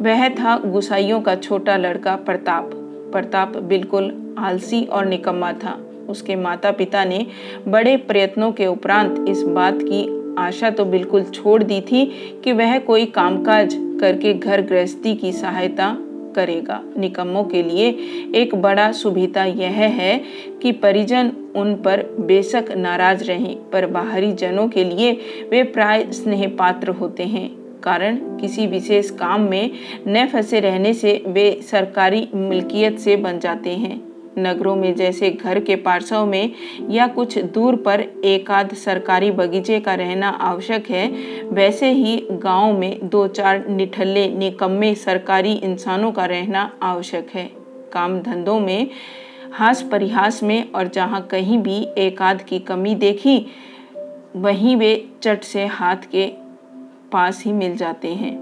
वह 0.00 0.28
था 0.28 0.56
गुसाइयों 0.58 1.20
का 1.20 1.34
छोटा 1.34 1.76
लड़का 1.76 2.16
प्रताप। 2.16 2.70
प्रताप 3.12 3.56
बिल्कुल 3.56 4.34
आलसी 4.38 4.84
और 4.84 5.06
निकम्मा 5.06 5.52
था। 5.52 5.80
उसके 6.08 6.36
माता 6.36 6.70
पिता 6.70 7.04
ने 7.04 7.26
बड़े 7.68 7.96
प्रयत्नों 7.96 8.52
के 8.52 8.66
उपरांत 8.66 9.24
इस 9.28 9.42
बात 9.42 9.78
की 9.82 10.24
आशा 10.38 10.70
तो 10.70 10.84
बिल्कुल 10.84 11.22
छोड़ 11.24 11.62
दी 11.62 11.80
थी 11.80 12.04
कि 12.44 12.52
वह 12.52 12.78
कोई 12.78 13.06
कामकाज 13.06 13.76
करके 14.00 14.34
घर 14.34 14.62
गृहस्थी 14.62 15.14
की 15.14 15.32
सहायता 15.32 15.96
करेगा। 16.34 16.80
निकम्मों 16.98 17.44
के 17.44 17.62
लिए 17.62 17.88
एक 18.34 18.54
बड़ा 18.54 18.90
सुविधा 18.92 19.44
यह 19.44 19.80
है 19.92 20.22
कि 20.62 20.72
परिजन 20.72 21.32
उन 21.56 21.74
पर 21.74 22.06
बेशक 22.20 22.64
नाराज़ 22.76 23.24
रहें, 23.24 23.56
पर 23.70 23.86
बाहरी 23.86 24.32
जनों 24.32 24.68
के 24.68 24.84
लिए 24.84 25.12
वे 25.50 25.62
प्राय 25.62 26.06
स्नेह 26.12 26.46
पात्र 26.48 26.90
होते 26.90 27.22
हैं। 27.22 27.48
कारण, 27.82 28.16
किसी 28.16 28.66
विशेष 28.66 29.10
काम 29.10 29.40
में 29.40 29.70
न 30.08 30.26
फंसे 30.26 30.60
रहने 30.60 30.94
से 30.94 31.22
वे 31.26 31.60
सरकारी 31.62 32.28
मिल्कियत 32.34 32.98
से 32.98 33.16
बन 33.16 33.38
जाते 33.38 33.70
हैं। 33.70 34.13
नगरों 34.38 34.76
में, 34.76 34.94
जैसे 34.94 35.30
घर 35.30 35.60
के 35.60 35.76
पार्श्व 35.76 36.24
में 36.26 36.52
या 36.90 37.06
कुछ 37.06 37.38
दूर 37.38 37.76
पर 37.76 38.00
एक 38.24 38.50
आध 38.50 38.74
सरकारी 38.74 39.30
बगीचे 39.30 39.80
का 39.80 39.94
रहना 39.94 40.28
आवश्यक 40.28 40.90
है। 40.90 41.08
वैसे 41.44 41.90
ही 41.92 42.26
गाँव 42.32 42.78
में 42.78 43.08
दो 43.08 43.26
चार 43.26 43.68
निठल्ले 43.68 44.28
निकम्मे 44.28 44.94
सरकारी 44.94 45.52
इंसानों 45.52 46.12
का 46.12 46.26
रहना 46.26 46.72
आवश्यक 46.82 47.28
है। 47.34 47.50
काम 47.92 48.20
धंधों 48.20 48.60
में, 48.60 48.90
हास 49.52 49.82
परिहास 49.82 50.42
में 50.42 50.72
और 50.72 50.88
जहाँ 50.88 51.22
कहीं 51.22 51.58
भी 51.58 51.88
एक 51.98 52.22
आध 52.22 52.42
की 52.42 52.58
कमी 52.58 52.94
देखी, 52.94 53.46
वहीं 54.36 54.76
वे 54.76 55.08
चट 55.22 55.42
से 55.42 55.66
हाथ 55.66 55.96
के 55.96 56.26
पास 57.12 57.44
ही 57.44 57.52
मिल 57.52 57.76
जाते 57.76 58.08
हैं। 58.08 58.36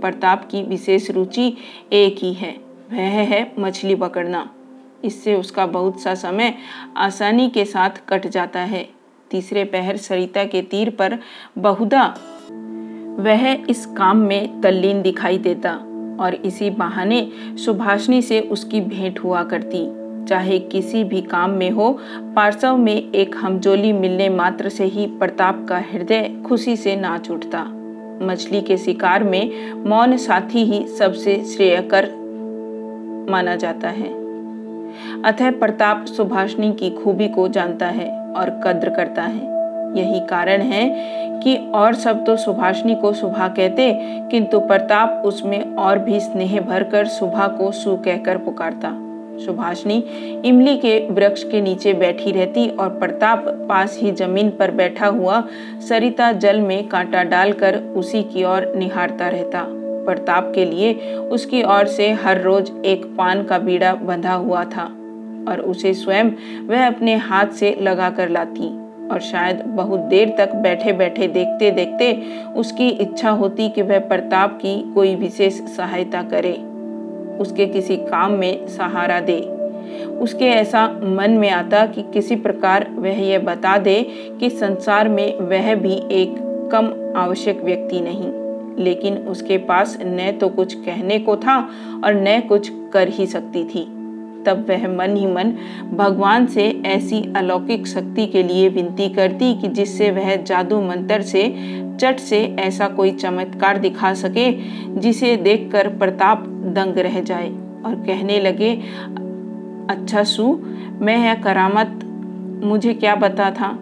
प्रताप 0.00 0.48
की 0.50 0.62
विशेष 0.62 1.10
रुचि 1.10 1.56
एक 1.92 2.16
ही 2.18 2.32
है, 2.32 2.56
वह 2.92 3.18
है 3.24 3.52
मछली 3.58 3.94
पकड़ना। 3.94 4.48
इससे 5.04 5.34
उसका 5.34 5.66
बहुत 5.66 6.00
सा 6.00 6.14
समय 6.14 6.54
आसानी 6.96 7.48
के 7.48 7.64
साथ 7.64 7.90
कट 8.08 8.26
जाता 8.26 8.60
है। 8.60 8.88
तीसरे 9.30 9.64
पहर 9.64 9.96
सरिता 9.96 10.44
के 10.44 10.62
तीर 10.62 10.90
पर 10.90 11.18
बहुधा 11.58 12.14
वह 13.18 13.50
इस 13.70 13.86
काम 13.86 14.16
में 14.16 14.60
तल्लीन 14.60 15.02
दिखाई 15.02 15.38
देता 15.38 15.72
और 16.20 16.34
इसी 16.34 16.70
बहाने 16.70 17.32
सुभाषनी 17.64 18.22
से 18.22 18.40
उसकी 18.40 18.80
भेंट 18.80 19.18
हुआ 19.18 19.42
करती। 19.44 20.00
चाहे 20.26 20.58
किसी 20.58 21.04
भी 21.04 21.20
काम 21.22 21.50
में 21.50 21.70
हो, 21.70 21.98
पार्सव 22.36 22.76
में 22.76 23.12
एक 23.12 23.36
हमजोली 23.36 23.92
मिलने 23.92 24.28
मात्र 24.28 24.68
से 24.68 24.84
ही 24.84 25.06
प्रताप 25.06 25.66
का 25.68 25.78
हृदय 25.78 26.44
खुशी 26.46 26.76
से 26.76 26.96
नाच 26.96 27.30
उठता। 27.30 27.64
मछली 28.22 28.60
के 28.60 28.76
शिकार 28.76 29.24
में 29.24 29.72
मौन 29.88 30.16
साथी 30.16 30.64
ही 30.64 30.86
सबसे 30.88 31.44
श्रेयकर 31.44 32.08
माना 33.30 33.56
जाता 33.56 33.88
है। 33.88 34.19
अतः 35.24 35.50
प्रताप 35.50 36.04
सुभाषनी 36.06 36.72
की 36.72 36.90
खूबी 36.94 37.28
को 37.28 37.48
जानता 37.48 37.86
है 37.86 38.08
और 38.32 38.50
कद्र 38.64 38.90
करता 38.90 39.22
है। 39.22 39.48
यही 39.98 40.20
कारण 40.20 40.62
है 40.62 40.88
कि 41.40 41.56
और 41.74 41.94
सब 41.94 42.24
तो 42.26 42.36
सुभाषनी 42.36 42.94
को 42.94 43.12
सुभा 43.12 43.48
कहते, 43.48 43.92
किंतु 44.30 44.60
प्रताप 44.60 45.22
उसमें 45.26 45.74
और 45.76 45.98
भी 45.98 46.20
स्नेह 46.20 46.60
भरकर 46.60 47.06
सुभा 47.08 47.46
को 47.48 47.70
सु 47.72 47.96
कहकर 47.96 48.38
पुकारता। 48.38 48.90
सुभाषनी 49.38 49.96
इमली 50.44 50.76
के 50.76 50.98
वृक्ष 51.10 51.42
के 51.42 51.60
नीचे 51.60 51.92
बैठी 51.94 52.32
रहती 52.32 52.68
और 52.70 52.88
प्रताप 52.88 53.44
पास 53.68 53.98
ही 54.00 54.10
ज़मीन 54.12 54.50
पर 54.50 54.70
बैठा 54.70 55.06
हुआ 55.06 55.42
सरिता 55.88 56.30
जल 56.32 56.60
में 56.60 56.88
कांटा 56.88 57.22
डालकर 57.24 57.76
उसी 57.96 58.22
की 58.22 58.44
ओर 58.44 58.72
निहारता 58.76 59.28
रहता। 59.28 59.66
प्रताप 60.10 60.52
के 60.54 60.64
लिए 60.64 60.94
उसकी 61.14 61.62
ओर 61.62 61.86
से 61.86 62.10
हर 62.12 62.40
रोज 62.42 62.72
एक 62.84 63.04
पान 63.18 63.42
का 63.42 63.58
बीड़ा 63.58 63.94
बंधा 63.94 64.34
हुआ 64.34 64.64
था 64.64 64.84
और 65.48 65.60
उसे 65.60 65.94
स्वयं 65.94 66.30
वह 66.66 66.86
अपने 66.86 67.14
हाथ 67.16 67.46
से 67.46 67.76
लगा 67.80 68.10
कर 68.10 68.28
लाती 68.28 68.68
और 69.08 69.20
शायद 69.20 69.62
बहुत 69.66 70.00
देर 70.00 70.34
तक 70.38 70.54
बैठे 70.54 70.92
बैठे 70.92 71.28
देखते 71.28 71.70
देखते 71.70 72.12
उसकी 72.56 72.88
इच्छा 72.88 73.30
होती 73.30 73.68
कि 73.68 73.82
वह 73.82 73.98
प्रताप 73.98 74.56
की 74.56 74.92
कोई 74.94 75.14
विशेष 75.14 75.60
सहायता 75.76 76.22
करे। 76.22 76.52
उसके 77.38 77.66
किसी 77.66 77.96
काम 77.96 78.32
में 78.32 78.66
सहारा 78.68 79.20
दे। 79.20 79.40
उसके 80.20 80.46
ऐसा 80.46 80.86
मन 81.02 81.30
में 81.30 81.50
आता 81.50 81.86
कि 81.86 82.02
किसी 82.02 82.36
प्रकार 82.36 82.86
वह 82.90 83.20
यह 83.22 83.38
बता 83.38 83.76
दे 83.78 84.02
कि 84.40 84.50
संसार 84.50 85.08
में 85.08 85.38
वह 85.38 85.74
भी 85.74 85.94
एक 86.12 86.34
कम 86.72 86.92
आवश्यक 87.16 87.64
व्यक्ति 87.64 88.00
नहीं। 88.00 88.39
लेकिन 88.80 89.16
उसके 89.16 89.58
पास 89.58 89.98
न 90.02 90.38
तो 90.40 90.48
कुछ 90.48 90.74
कहने 90.74 91.18
को 91.18 91.36
था 91.36 91.58
और 92.04 92.14
न 92.14 92.40
कुछ 92.40 92.72
कर 92.92 93.08
ही 93.08 93.26
सकती 93.26 93.64
थी। 93.64 93.96
तब 94.46 94.66
वह 94.68 94.88
मन 94.88 95.16
ही 95.16 95.26
मन 95.26 95.52
भगवान 95.92 96.46
से 96.46 96.82
ऐसी 96.86 97.32
अलौकिक 97.36 97.86
शक्ति 97.86 98.26
के 98.26 98.42
लिए 98.42 98.68
विनती 98.68 99.08
करती 99.08 99.54
कि 99.54 99.68
जिससे 99.68 100.10
वह 100.10 100.36
जादू 100.36 100.80
मंत्र 100.80 101.22
से, 101.22 101.42
चट 102.00 102.18
से 102.18 102.56
ऐसा 102.58 102.88
कोई 102.88 103.10
चमत्कार 103.10 103.78
दिखा 103.78 104.14
सके, 104.14 104.52
जिसे 105.00 105.36
देखकर 105.36 105.88
प्रताप 105.88 106.44
दंग 106.48 106.98
रह 106.98 107.20
जाए 107.20 107.48
और 107.86 107.94
कहने 108.06 108.40
लगे 108.40 108.74
अच्छा 109.90 110.24
सु, 110.24 110.58
मैं 111.00 111.18
यह 111.18 111.34
करामत, 111.34 112.00
मुझे 112.64 112.94
क्या 112.94 113.14
बता 113.14 113.50
था? 113.50 113.78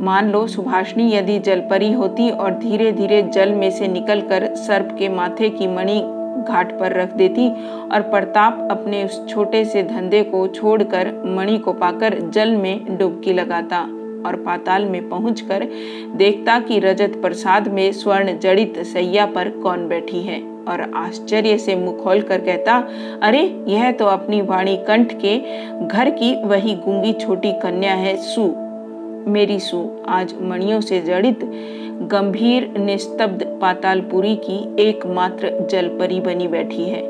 मान 0.00 0.30
लो 0.30 0.46
सुभाषनी 0.46 1.12
यदि 1.12 1.38
जलपरी 1.38 1.92
होती 1.92 2.30
और 2.30 2.50
धीरे 2.50 2.92
धीरे 2.92 3.22
जल 3.22 3.52
में 3.52 3.70
से 3.70 3.88
निकलकर 3.88 4.54
सर्प 4.54 4.96
के 4.98 5.08
माथे 5.08 5.50
की 5.50 5.66
मणि 5.66 6.00
घाट 6.48 6.78
पर 6.80 6.92
रख 6.92 7.12
देती 7.12 7.48
और 7.92 8.00
प्रताप 8.00 8.68
अपने 8.70 9.04
उस 9.04 9.28
छोटे 9.28 9.64
से 9.64 9.82
धंधे 9.82 10.22
को 10.22 10.46
छोड़कर 10.46 11.22
मणि 11.26 11.58
को 11.58 11.72
पाकर 11.72 12.20
जल 12.20 12.56
में 12.56 12.98
डुबकी 12.98 13.32
लगाता 13.32 13.80
और 14.26 14.42
पाताल 14.46 14.84
में 14.84 15.08
पहुंचकर 15.08 15.68
देखता 16.16 16.60
कि 16.60 16.78
रजत 16.78 17.12
प्रसाद 17.22 17.68
में 17.68 17.92
स्वर्ण 17.92 18.38
जड़ित 18.38 18.78
सैया 18.78 19.26
पर 19.26 19.48
कौन 19.48 19.88
बैठी 19.88 20.22
है 20.22 20.40
और 20.68 20.92
आश्चर्य 20.96 21.58
से 21.58 21.76
मुख 21.76 22.02
खोल 22.02 22.20
कर 22.20 22.40
कहता, 22.40 22.88
अरे, 23.22 23.64
यह 23.68 23.92
तो 23.92 24.04
अपनी 24.04 24.40
वाणी 24.40 24.76
कंठ 24.76 25.12
के 25.12 25.38
घर 25.86 26.10
की 26.10 26.44
वही 26.44 26.74
गूँगी 26.74 27.12
छोटी 27.12 27.52
कन्या 27.52 27.94
है, 27.94 28.16
सु। 28.16 28.63
मेरी 29.28 29.60
सु 29.60 29.90
आज 30.08 30.34
मणियों 30.40 30.80
से 30.80 31.00
जड़ित, 31.00 31.38
गंभीर, 32.02 32.78
निस्तब्ध 32.78 33.58
पातालपुरी 33.62 34.36
की 34.36 34.82
एकमात्र 34.82 35.68
जलपरी 35.70 36.20
बनी 36.20 36.48
बैठी 36.48 36.82
है। 36.82 37.00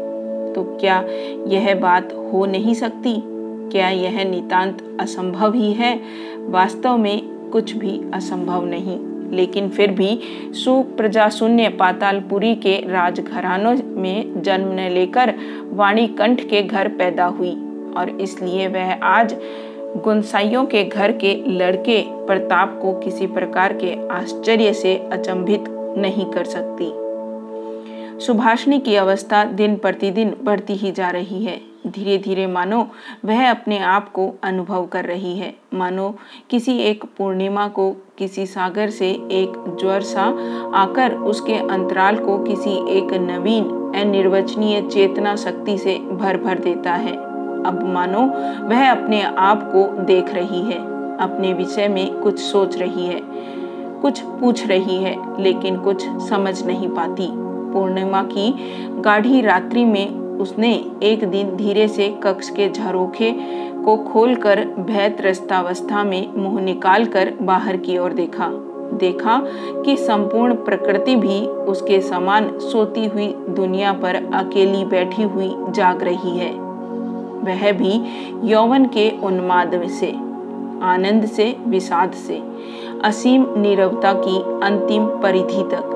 तो 0.53 0.79
क्या 0.81 1.05
यह 1.47 1.75
बात 1.75 2.13
हो 2.33 2.47
नहीं 2.47 2.75
सकती? 2.75 3.23
क्या 3.71 3.89
यह 3.89 4.25
नितांत 4.25 4.99
असंभव 5.01 5.55
ही 5.55 5.73
है? 5.73 6.01
वास्तव 6.39 6.97
में 6.97 7.49
कुछ 7.53 7.73
भी 7.73 8.01
असंभव 8.15 8.65
नहीं। 8.65 8.99
लेकिन 9.31 9.69
फिर 9.69 9.91
भी 9.91 10.21
सुप्रजाशून्य 10.53 11.69
पातालपुरी 11.69 12.55
के 12.55 12.77
राजघरानों 12.89 13.77
में 13.85 14.43
जन्म 14.43 14.73
न 14.73 14.81
लेकर 14.81 15.35
वाणी 15.71 16.07
कंठ 16.07 16.41
के 16.41 16.63
घर 16.63 16.89
पैदा 16.89 17.25
हुई 17.25 17.53
और 17.97 18.19
इसलिए 18.21 18.67
वह 18.67 18.93
आज 19.03 19.37
गुनसाइयों 19.97 20.65
के 20.65 20.85
घर 20.85 21.13
के 21.13 21.35
लड़के 21.49 22.03
प्रताप 22.27 22.79
को 22.83 22.93
किसी 23.01 23.27
प्रकार 23.27 23.73
के 23.73 24.09
आश्चर्य 24.09 24.73
से 24.73 24.97
अचंभित 25.13 25.65
नहीं 25.99 26.25
कर 26.27 26.45
सकती। 26.45 26.91
सुभाषनी 28.25 28.81
की 28.81 28.97
अवस्था 28.97 29.45
दिन 29.45 29.77
प्रतिदिन 29.77 30.37
बढ़ती 30.43 30.75
ही 30.75 30.93
जा 30.93 31.11
रही 31.11 31.45
है। 31.45 31.61
धीरे 31.87 32.19
धीरे 32.19 32.47
मानो 32.47 32.89
वह 33.25 33.51
अपने 33.51 33.79
आप 33.79 34.13
को 34.13 34.35
अनुभव 34.43 34.87
कर 34.87 35.05
रही 35.05 35.39
है। 35.39 35.55
मानो 35.75 36.15
किसी 36.51 36.79
एक 36.79 37.05
पूर्णिमा 37.19 37.69
को 37.69 37.91
किसी 38.19 38.47
सागर 38.47 38.91
से 38.91 39.11
एक 39.11 39.77
ज्वर 39.81 40.01
सा 40.01 40.23
आकर 40.75 41.15
उसके 41.15 41.55
अंतराल 41.55 42.17
को 42.17 42.39
किसी 42.39 42.71
एक 42.71 43.13
नवीन, 43.13 43.65
अनिर्वचनीय 44.01 44.83
चेतना 44.83 45.37
शक्ति 45.37 45.79
से 45.79 45.99
भर 45.99 46.37
भर 46.37 46.59
देता 46.59 46.95
है। 46.95 47.24
अब 47.67 47.83
मानो 47.85 48.21
वह 48.69 48.91
अपने 48.91 49.23
आप 49.23 49.63
को 49.73 49.87
देख 50.05 50.35
रही 50.35 50.61
है, 50.63 50.79
अपने 51.19 51.53
विषय 51.53 51.89
में 51.89 52.21
कुछ 52.21 52.39
सोच 52.41 52.77
रही 52.77 53.07
है, 53.07 53.21
कुछ 54.03 54.21
पूछ 54.21 54.67
रही 54.67 54.97
है, 54.97 55.17
लेकिन 55.43 55.77
कुछ 55.77 56.07
समझ 56.29 56.63
नहीं 56.67 56.89
पाती। 56.89 57.29
पूर्णिमा 57.73 58.23
की 58.23 58.55
गाढ़ी 59.01 59.41
रात्रि 59.41 59.85
में 59.85 60.25
उसने 60.41 60.73
एक 61.03 61.25
दिन 61.31 61.57
धीरे 61.57 61.89
से 61.89 62.09
कक्ष 62.23 62.51
के 62.51 62.69
झरोखे 62.71 63.31
को 63.85 63.97
खोलकर 64.05 64.65
भय 64.79 65.09
त्रस्तावस्था 65.09 66.05
में 66.05 66.35
मुँह 66.35 66.61
निकालकर 66.61 67.33
बाहर 67.43 67.77
की 67.77 67.99
ओर 67.99 68.13
देखा। 68.13 68.49
देखा 68.95 69.39
कि 69.85 69.97
संपूर्ण 69.97 70.55
प्रकृति 70.55 71.17
भी 71.17 71.41
उसके 71.47 72.01
समान 72.01 72.49
सोती 72.61 73.05
हुई 73.07 73.27
दुनिया 73.49 73.93
पर 73.93 74.15
अकेली 74.35 74.85
बैठी 74.85 75.23
हुई 75.23 75.55
जाग 75.71 76.03
रही 76.03 76.37
है। 76.39 76.53
वह 77.45 77.73
भी 77.73 77.93
यौवन 78.51 78.85
के 78.85 79.11
उन्माद 79.23 79.89
से, 79.89 80.11
आनंद 80.83 81.27
से, 81.27 81.57
विषाद 81.67 82.13
से, 82.13 82.43
असीम 83.05 83.47
नीरवता 83.57 84.13
की 84.13 84.39
अंतिम 84.67 85.07
परिधि 85.07 85.63
तक, 85.75 85.91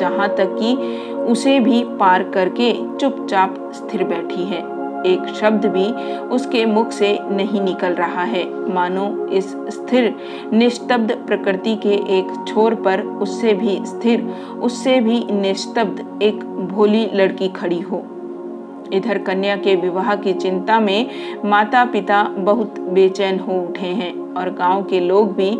जहाँ 0.00 0.28
तक 0.28 0.56
कि 0.60 0.74
उसे 1.16 1.60
भी 1.60 1.84
पार 1.84 2.22
करके 2.22 2.72
चुपचाप 2.96 3.72
स्थिर 3.74 4.04
बैठी 4.04 4.44
है। 4.44 4.76
एक 5.06 5.26
शब्द 5.40 5.66
भी 5.66 5.92
उसके 6.28 6.64
मुख 6.66 6.90
से 6.90 7.18
नहीं 7.22 7.60
निकल 7.60 7.92
रहा 7.92 8.22
है। 8.22 8.74
मानो 8.74 9.26
इस 9.26 9.50
स्थिर, 9.68 10.14
निस्तब्ध 10.52 11.12
प्रकृति 11.26 11.76
के 11.76 11.94
एक 12.18 12.44
छोर 12.48 12.74
पर 12.74 13.00
उससे 13.00 13.54
भी 13.54 13.78
स्थिर, 13.82 14.22
उससे 14.62 15.00
भी 15.00 15.24
निस्तब्ध 15.30 16.22
एक 16.22 16.44
भोली 16.72 17.10
लड़की 17.14 17.48
खड़ी 17.48 17.80
हो। 17.80 18.04
इधर 18.92 19.18
कन्या 19.18 19.56
के 19.56 19.74
विवाह 19.76 20.14
की 20.16 20.32
चिंता 20.32 20.80
में 20.80 21.10
माता 21.44 21.84
पिता 21.84 22.22
बहुत 22.22 22.80
बेचैन 22.80 23.38
हो 23.38 23.52
उठे 23.52 23.86
हैं 23.86 24.34
और 24.34 24.50
गाँव 24.50 24.82
के 24.82 25.00
लोग 25.00 25.34
भी 25.34 25.50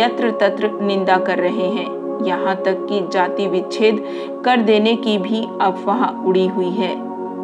यत्र 0.00 0.30
तत्र 0.30 0.70
निंदा 0.82 1.16
कर 1.16 1.38
रहे 1.38 1.68
हैं। 1.68 2.26
यहाँ 2.26 2.56
तक 2.56 2.86
कि 2.88 3.00
जाति 3.12 3.46
विच्छेद 3.46 4.02
कर 4.44 4.56
देने 4.56 4.96
की 4.96 5.18
भी 5.18 5.44
अफवाह 5.60 6.04
उड़ी 6.24 6.46
हुई 6.46 6.70
है। 6.70 6.94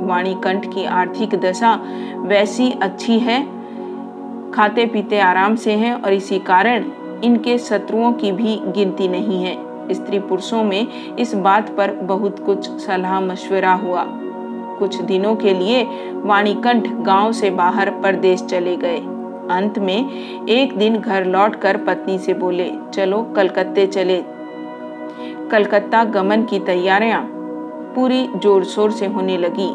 वाणीकंठ 0.07 0.75
की 0.75 0.85
आर्थिक 0.85 1.35
दशा 1.35 1.75
वैसी 2.17 2.71
अच्छी 2.83 3.19
है। 3.19 3.41
खाते 4.53 4.87
पीते 4.87 5.19
आराम 5.19 5.57
से 5.57 5.73
हैं 5.73 5.95
और 5.95 6.13
इसी 6.13 6.39
कारण 6.39 6.85
इनके 7.25 7.59
शत्रुओं 7.59 8.13
की 8.13 8.33
भी 8.33 8.61
गिनती 8.67 9.09
नहीं 9.09 9.45
है। 9.45 9.95
स्त्री 9.95 10.19
पुरुषों 10.19 10.65
में 10.65 11.17
इस 11.17 11.35
बात 11.35 11.69
पर 11.77 11.93
बहुत 11.93 12.39
कुछ 12.39 12.71
सलाह 12.71 13.21
मशवरा 13.21 13.73
हुआ। 13.73 14.07
कुछ 14.79 15.01
दिनों 15.03 15.35
के 15.37 15.53
लिए 15.55 15.83
वाणीकंठ 16.25 16.89
गाँव 17.05 17.33
से 17.33 17.51
बाहर 17.51 17.91
परदेश 18.03 18.43
चले 18.43 18.77
गए। 18.77 18.99
अंत 19.51 19.79
में 19.79 20.47
एक 20.49 20.77
दिन 20.79 20.97
घर 20.97 21.25
लौटकर 21.25 21.77
पत्नी 21.77 22.19
से 22.19 22.35
बोले, 22.35 22.71
चलो 22.95 23.23
कलकत्ते 23.37 23.87
चले। 23.87 24.23
कलकत्ता 25.51 26.05
गमन 26.05 26.43
की 26.43 26.59
तैयारियाँ 26.61 27.23
पूरी 27.95 28.27
ज़ोर 28.37 28.65
शोर 28.65 28.91
से 28.91 29.07
होने 29.07 29.37
लगी। 29.39 29.73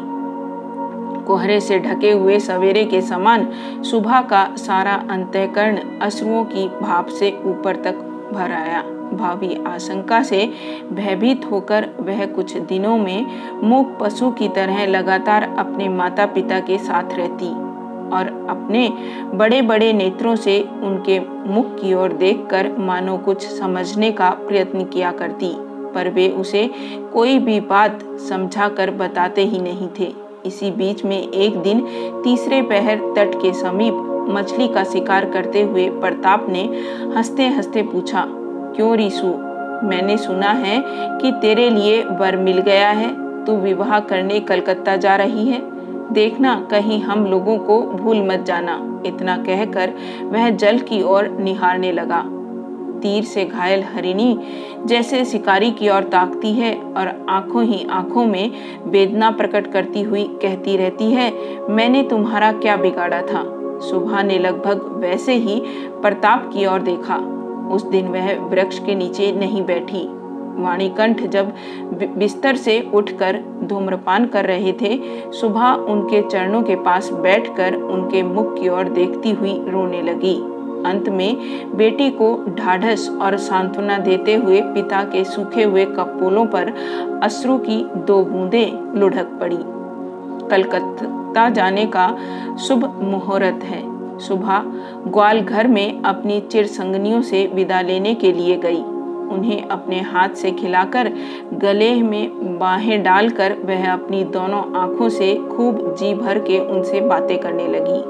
कोहरे 1.26 1.60
से 1.60 1.78
ढके 1.78 2.10
हुए 2.10 2.38
सवेरे 2.40 2.84
के 2.84 3.00
समान 3.02 3.50
सुबह 3.82 4.20
का 4.22 4.44
सारा 4.56 4.94
अंतःकरण 5.10 5.78
अश्रुओं 6.02 6.44
की 6.44 6.66
भाप 6.80 7.06
से 7.10 7.30
ऊपर 7.44 7.76
तक 7.76 7.98
भर 8.32 8.52
आया। 8.52 8.82
भावी 9.12 9.54
आशंका 9.66 10.22
से 10.22 10.52
भयभीत 10.92 11.44
होकर 11.50 11.88
वह 12.00 12.24
कुछ 12.26 12.56
दिनों 12.56 12.96
में 12.98 13.26
मूक 13.62 13.96
पशु 14.00 14.30
की 14.30 14.48
तरह 14.48 14.86
लगातार 14.86 15.54
अपने 15.58 15.88
माता 15.88 16.26
पिता 16.26 16.60
के 16.60 16.78
साथ 16.78 17.14
रहती 17.14 17.48
और 18.12 18.26
अपने 18.50 18.88
बड़े 19.34 19.62
बड़े 19.62 19.92
नेत्रों 19.92 20.36
से 20.36 20.60
उनके 20.82 21.18
मुख 21.52 21.74
की 21.74 21.94
ओर 21.94 22.12
देखकर 22.12 22.72
मानो 22.78 23.16
कुछ 23.18 23.46
समझने 23.46 24.10
का 24.12 24.30
प्रयत्न 24.30 24.84
किया 24.84 25.12
करती, 25.12 25.52
पर 25.94 26.08
वे 26.08 26.28
उसे 26.28 26.70
कोई 27.12 27.38
भी 27.38 27.60
बात 27.60 28.02
समझा 28.28 28.68
कर 28.68 28.90
बताते 28.90 29.44
ही 29.44 29.58
नहीं 29.58 29.88
थे। 30.00 30.12
इसी 30.46 30.70
बीच 30.70 31.04
में 31.04 31.18
एक 31.18 31.56
दिन 31.56 31.80
तीसरे 32.24 32.62
पहर 32.62 33.00
तट 33.16 33.34
के 33.34 33.52
समीप 33.52 34.08
मछली 34.28 34.68
का 34.68 34.84
शिकार 34.84 35.30
करते 35.30 35.62
हुए 35.62 35.88
प्रताप 35.90 36.46
ने 36.48 36.62
हँसते 37.16 37.46
हँसते 37.48 37.82
पूछा 37.82 38.24
क्यों 38.76 38.96
रिसु? 38.96 39.26
मैंने 39.86 40.16
सुना 40.16 40.50
है 40.50 40.84
कि 41.18 41.32
तेरे 41.32 41.70
लिए 41.70 42.02
वर 42.02 42.36
मिल 42.36 42.58
गया 42.58 42.90
है। 42.90 43.22
तू 43.44 43.56
विवाह 43.56 44.00
करने 44.00 44.40
कलकत्ता 44.40 44.96
जा 44.96 45.16
रही 45.16 45.46
है। 45.46 45.62
देखना, 46.12 46.68
कहीं 46.70 47.00
हम 47.00 47.26
लोगों 47.26 47.58
को 47.58 47.82
भूल 47.82 48.22
मत 48.22 48.40
जाना। 48.40 49.02
इतना 49.06 49.36
कहकर 49.36 49.92
वह 50.22 50.50
जल 50.50 50.78
की 50.78 51.02
ओर 51.02 51.28
निहारने 51.28 51.92
लगा। 51.92 52.24
तीर 53.00 53.24
से 53.24 53.44
घायल 53.44 53.84
हरिणी 53.94 54.40
जैसे 54.86 55.24
शिकारी 55.24 55.70
की 55.70 55.88
ओर 55.88 56.02
ताकती 56.02 56.52
है 56.52 56.74
और 56.96 57.26
आँखों 57.28 57.64
ही 57.64 57.86
आँखों 57.90 58.26
में 58.26 58.50
वेदना 58.84 59.30
प्रकट 59.30 59.66
करती 59.66 60.02
हुई 60.02 60.24
कहती 60.24 60.76
रहती 60.76 61.10
है, 61.10 61.32
मैंने 61.70 62.02
तुम्हारा 62.02 62.52
क्या 62.52 62.76
बिगाड़ा 62.76 63.22
था? 63.22 63.42
सुबह 63.80 64.22
ने 64.22 64.38
लगभग 64.38 64.96
वैसे 64.96 65.34
ही 65.34 65.62
प्रताप 66.02 66.50
की 66.54 66.66
ओर 66.66 66.80
देखा। 66.80 67.38
उस 67.72 67.86
दिन 67.86 68.08
वह 68.08 68.34
वृक्ष 68.40 68.78
के 68.78 68.94
नीचे 68.94 69.32
नहीं 69.32 69.64
बैठी। 69.64 70.08
वाणीकंठ 70.52 71.22
जब 71.26 71.52
बिस्तर 72.16 72.56
से 72.56 72.80
उठकर 72.94 73.38
धूम्रपान 73.62 74.26
कर 74.26 74.44
रहे 74.44 74.72
थे, 74.72 74.98
सुबह 75.32 75.72
उनके 75.72 76.22
चरणों 76.22 76.62
के 76.62 76.76
पास 76.76 77.10
बैठकर 77.12 77.74
उनके 77.74 78.22
मुख 78.22 78.60
की 78.60 78.68
ओर 78.68 78.88
देखती 78.88 79.30
हुई 79.30 79.54
रोने 79.68 80.02
लगी। 80.02 80.34
अंत 80.86 81.08
में 81.08 81.76
बेटी 81.76 82.10
को 82.10 82.34
ढाढ़स 82.54 83.08
और 83.22 83.36
सांत्वना 83.36 83.98
देते 83.98 84.34
हुए 84.34 84.60
पिता 84.60 85.02
के 85.04 85.24
सूखे 85.24 85.62
हुए 85.62 85.84
कपोलों 85.84 86.46
पर 86.46 86.72
अश्रु 87.22 87.58
की 87.58 87.84
दो 88.06 88.22
बूंदें 88.24 89.00
लुढ़क 89.00 89.38
पड़ी। 89.40 89.58
कलकत्ता 90.48 91.48
जाने 91.48 91.86
का 91.86 92.16
शुभ 92.58 92.84
मुहूर्त 93.02 93.64
है। 93.64 93.91
सुबह 94.22 94.62
ग्वाल 95.10 95.40
घर 95.40 95.66
में 95.66 96.02
अपनी 96.02 96.40
चिर 96.40 96.66
संगनियों 96.66 97.22
से 97.22 97.46
विदा 97.54 97.80
लेने 97.80 98.14
के 98.14 98.32
लिए 98.32 98.56
गई। 98.56 98.82
उन्हें 99.32 99.68
अपने 99.68 100.00
हाथ 100.00 100.28
से 100.28 100.50
खिलाकर 100.50 101.12
गले 101.52 101.94
में 102.02 102.58
बाहें 102.58 103.02
डालकर 103.02 103.52
वह 103.64 103.92
अपनी 103.92 104.24
दोनों 104.24 104.62
आँखों 104.76 105.08
से 105.08 105.34
खूब 105.34 105.94
जी 105.98 106.14
भर 106.14 106.38
के 106.38 106.58
उनसे 106.58 107.00
बातें 107.00 107.38
करने 107.38 107.68
लगी। 107.68 108.00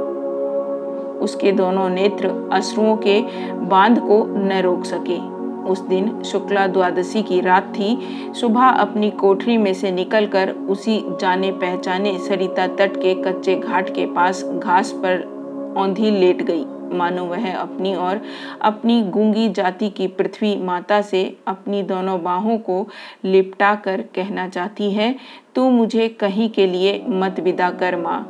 उसके 1.21 1.53
दोनों 1.53 1.89
नेत्र 1.89 2.51
अश्रुओं 2.53 2.97
के 2.97 3.21
बाँध 3.67 3.99
को 3.99 4.25
न 4.39 4.61
रोक 4.61 4.85
सके। 4.85 5.19
उस 5.63 5.81
दिन 5.81 6.23
शुक्ला 6.23 6.67
द्वादशी 6.67 7.23
की 7.23 7.41
रात 7.41 7.73
थी। 7.75 7.99
सुबह 8.41 8.63
अपनी 8.63 9.11
कोठरी 9.11 9.57
में 9.57 9.75
से 9.75 9.91
निकलकर 9.91 10.51
उसी 10.69 11.05
जाने 11.21 11.51
पहचाने 11.53 12.19
सरिता 12.19 12.67
तट 12.67 12.97
के 12.97 13.15
कच्चे 13.15 13.55
घाट 13.57 13.91
के 13.91 14.07
पास 14.07 14.45
घास 14.45 14.91
पर 14.93 15.32
औंधी 15.77 16.11
लेट 16.11 16.43
गई। 16.43 16.65
मानो 16.93 17.25
वह 17.25 17.57
अपनी 17.57 17.95
और 17.95 18.21
अपनी 18.63 19.03
गूँगी 19.03 19.49
जाति 19.49 19.91
की 19.91 20.07
पृथ्वी 20.07 20.57
माता 20.57 21.03
से 21.03 21.37
अपनी 21.47 21.83
दोनों 21.83 22.23
बाहों 22.23 22.59
को 22.59 22.89
लिपटा 23.25 23.75
कर 23.75 24.01
कहना 24.01 24.49
चाहती 24.49 24.91
है, 24.91 25.15
तू 25.55 25.71
मुझे 25.71 26.09
कहीं 26.09 26.51
के 26.51 26.67
लिए 26.67 27.05
मत 27.09 27.41
विदा 27.41 27.71
कर 27.71 27.97
माँ। 27.97 28.27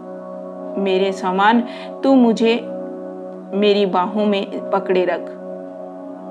मेरे 0.78 1.12
समान 1.12 1.60
तू 2.02 2.14
मुझे 2.14 2.54
मेरी 3.54 3.86
बाहों 3.86 4.26
में 4.26 4.70
पकड़े 4.70 5.04
रख। 5.04 5.26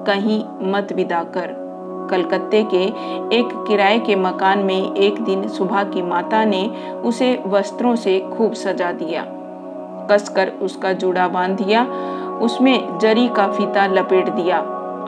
कहीं 0.08 0.44
मत 0.62 0.94
विदा 0.94 1.24
कर। 1.24 1.62
कलकत्ते 2.12 2.64
के 2.64 2.84
एक 3.38 3.66
किराए 3.68 4.00
के 4.00 4.16
मकान 4.16 4.60
में 4.60 4.96
एक 4.96 5.22
दिन 5.22 5.48
सुबह 5.48 5.84
की 5.84 6.02
माता 6.02 6.46
ने 6.46 6.68
उसे 7.06 7.44
वस्त्रों 7.46 7.96
से 7.96 8.20
खूब 8.34 8.54
सजा 8.54 8.92
दिया। 8.92 9.41
कसकर 10.12 10.48
उसका 10.48 10.94
जूड़ा 10.94 11.28
बाँध 11.28 11.62
दिया। 11.62 11.86
उसमें 12.42 13.00
जरी 13.00 13.28
का 13.28 13.48
फीता 13.48 13.86
लपेट 13.88 14.30
दिया। 14.30 14.58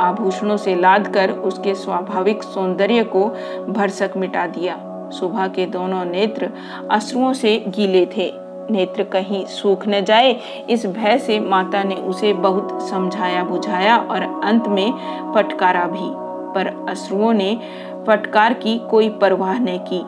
आभूषणों 0.02 0.58
से 0.58 0.76
लाद 0.76 1.08
कर 1.08 1.32
उसके 1.32 1.76
स्वाभाविक 1.76 2.44
सौंदर्य 2.44 3.04
को 3.04 3.26
भरसक 3.70 4.12
मिटा 4.18 4.48
दिया। 4.48 4.80
सुबह 5.10 5.48
के 5.48 5.66
दोनों 5.66 6.06
नेत्र 6.06 6.50
अश्रुओं 6.92 7.34
से 7.34 7.66
गीले 7.68 8.06
थे। 8.06 8.34
नेत्र 8.72 9.04
कहीं 9.04 9.46
सूख 9.46 9.88
न 9.88 10.02
जाए, 10.02 10.40
इस 10.70 10.86
भय 10.86 11.18
से 11.18 11.40
माता 11.40 11.84
ने 11.84 11.96
उसे 11.96 12.34
बहुत 12.34 12.82
समझाया 12.82 13.44
बुझाया 13.44 13.98
और 13.98 14.42
अंत 14.44 14.68
में 14.68 14.92
फटकारा 15.36 15.86
भी। 15.86 16.24
पर 16.54 16.86
अश्रुओं 16.90 17.34
ने 17.34 17.60
फटकार 18.08 18.54
की 18.54 18.82
कोई 18.92 19.10
परवाह 19.10 19.60
न 19.60 19.66
की। 19.68 20.02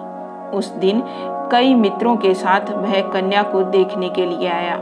उस 0.58 0.72
दिन 0.72 1.02
कई 1.52 1.74
मित्रों 1.74 2.16
के 2.16 2.34
साथ 2.34 2.70
वह 2.72 3.02
कन्या 3.02 3.44
को 3.44 3.64
देखने 3.64 4.10
के 4.10 4.26
लिए 4.26 4.48
आया। 4.48 4.78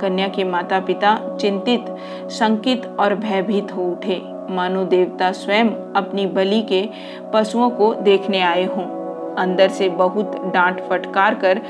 कन्या 0.00 0.28
के 0.28 0.44
माता 0.44 0.80
पिता 0.80 1.18
चिंतित 1.40 1.86
संकित 2.30 2.86
और 3.00 3.14
भयभीत 3.14 3.72
हो 3.76 3.82
उठे। 3.82 4.20
मानो 4.50 4.84
देवता 4.84 5.32
स्वयं 5.32 5.70
अपनी 5.96 6.26
बलि 6.26 6.60
के 6.62 6.88
पशुओं 7.34 7.70
को 7.70 7.94
देखने 7.94 8.40
आए 8.40 8.64
हों। 8.64 8.84
अंदर 9.34 9.68
से 9.68 9.88
बहुत 9.88 10.36
डांट 10.54 10.80
फटकार 10.80 11.34
कर 11.34 11.60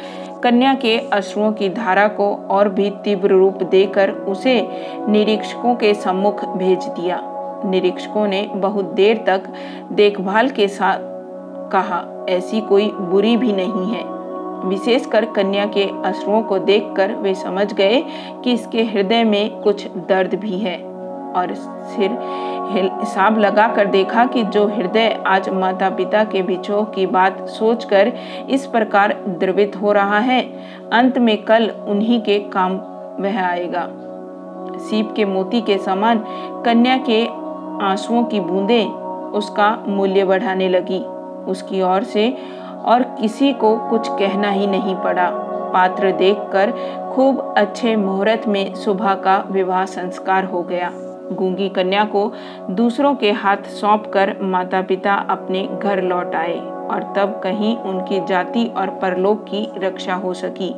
कन्या 0.42 0.74
के 0.74 0.98
अश्रुओं 1.12 1.52
की 1.52 1.68
धारा 1.68 2.08
को 2.08 2.34
और 2.50 2.68
भी 2.68 2.90
तीव्र 2.90 3.28
रूप 3.28 3.62
देकर 3.62 4.10
उसे 4.10 4.60
निरीक्षकों 5.08 5.74
के 5.74 5.94
सम्मुख 5.94 6.44
भेज 6.56 6.84
दिया। 6.84 7.20
निरीक्षकों 7.64 8.26
ने 8.26 8.42
बहुत 8.54 8.84
देर 8.84 9.24
तक 9.26 9.48
देखभाल 9.92 10.48
के 10.48 10.68
साथ 10.68 10.98
कहा, 11.72 12.26
ऐसी 12.28 12.60
कोई 12.60 12.88
बुरी 12.90 13.36
भी 13.36 13.52
नहीं 13.52 13.86
है। 13.94 14.17
विशेषकर 14.64 15.24
कन्या 15.24 15.66
के 15.66 15.84
अश्रुओं 16.04 16.42
को 16.42 16.58
देखकर 16.58 17.12
वे 17.12 17.34
समझ 17.34 17.72
गए 17.72 18.02
कि 18.44 18.52
इसके 18.52 18.84
हृदय 18.84 19.24
में 19.24 19.60
कुछ 19.60 19.86
दर्द 20.08 20.34
भी 20.34 20.58
है। 20.58 20.76
और 21.28 21.54
सिर 21.54 22.10
हिसाब 22.72 23.38
लगा 23.38 23.66
कर 23.68 23.86
देखा 23.86 24.24
कि 24.24 24.42
जो 24.44 24.66
हृदय 24.66 25.08
आज 25.26 25.48
माता 25.48 25.88
पिता 25.90 26.22
के 26.24 26.42
बिछोह 26.42 26.84
की 26.84 27.06
बात 27.06 27.46
सोचकर 27.48 28.12
इस 28.50 28.66
प्रकार 28.66 29.12
द्रवित 29.28 29.76
हो 29.76 29.92
रहा 29.92 30.18
है, 30.18 30.40
अंत 30.92 31.18
में 31.18 31.36
कल 31.44 31.68
उन्हीं 31.88 32.20
के 32.20 32.38
काम 32.48 32.76
वह 33.20 33.40
आएगा। 33.40 33.88
सीप 34.78 35.12
के 35.16 35.24
मोती 35.24 35.60
के 35.60 35.78
समान 35.78 36.24
कन्या 36.64 36.96
के 37.08 37.24
आंसुओं 37.84 38.24
की 38.24 38.40
बूंदें 38.40 38.86
उसका 39.32 39.84
मूल्य 39.88 40.24
बढ़ाने 40.24 40.68
लगी। 40.68 41.00
उसकी 41.50 41.82
ओर 41.82 42.02
से 42.02 42.28
और 42.88 43.02
किसी 43.20 43.52
को 43.52 43.76
कुछ 43.90 44.08
कहना 44.08 44.50
ही 44.50 44.66
नहीं 44.66 44.96
पड़ा। 44.96 45.30
पात्र 45.72 46.12
देखकर 46.12 46.70
खूब 47.14 47.54
अच्छे 47.56 47.96
मुहूर्त 47.96 48.48
में 48.48 48.74
सुबह 48.74 49.14
का 49.14 49.36
विवाह 49.50 49.84
संस्कार 49.84 50.44
हो 50.44 50.62
गया। 50.62 50.90
गूँगी 51.32 51.68
कन्या 51.68 52.04
को 52.04 52.32
दूसरों 52.70 53.14
के 53.14 53.32
हाथ 53.32 53.56
सौंपकर 53.70 54.36
माता 54.42 54.80
पिता 54.82 55.14
अपने 55.30 55.68
घर 55.82 56.02
लौट 56.02 56.34
आए 56.34 56.58
और 56.58 57.12
तब 57.16 57.40
कहीं 57.44 57.76
उनकी 57.76 58.20
जाति 58.26 58.66
और 58.76 58.90
परलोक 58.90 59.44
की 59.44 59.68
रक्षा 59.78 60.14
हो 60.14 60.34
सकी। 60.34 60.74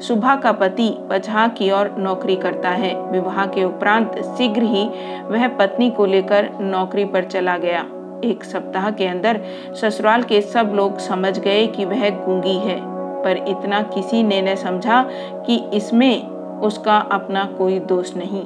सुबह 0.00 0.36
का 0.36 0.52
पति 0.52 0.88
पछा 1.10 1.48
की 1.48 1.70
ओर 1.70 1.94
नौकरी 1.98 2.36
करता 2.36 2.70
है। 2.70 2.94
विवाह 3.10 3.46
के 3.46 3.64
उपरांत 3.64 4.18
शीघ्र 4.38 4.62
ही 4.62 4.84
वह 5.26 5.48
पत्नी 5.48 5.90
को 5.90 6.06
लेकर 6.06 6.50
नौकरी 6.60 7.04
पर 7.04 7.24
चला 7.24 7.56
गया। 7.56 7.84
एक 8.24 8.44
सप्ताह 8.44 8.90
के 8.90 9.06
अंदर 9.06 9.40
ससुराल 9.80 10.22
के 10.22 10.40
सब 10.40 10.72
लोग 10.74 10.98
समझ 10.98 11.38
गए 11.38 11.66
कि 11.66 11.84
वह 11.84 12.08
गूँगी 12.26 12.54
है, 12.54 12.80
पर 13.24 13.44
इतना 13.48 13.82
किसी 13.82 14.22
ने 14.22 14.40
न 14.42 14.54
समझा 14.54 15.02
कि 15.46 15.56
इसमें 15.74 16.26
उसका 16.60 16.96
अपना 16.96 17.44
कोई 17.58 17.78
दोष 17.78 18.14
नहीं। 18.16 18.42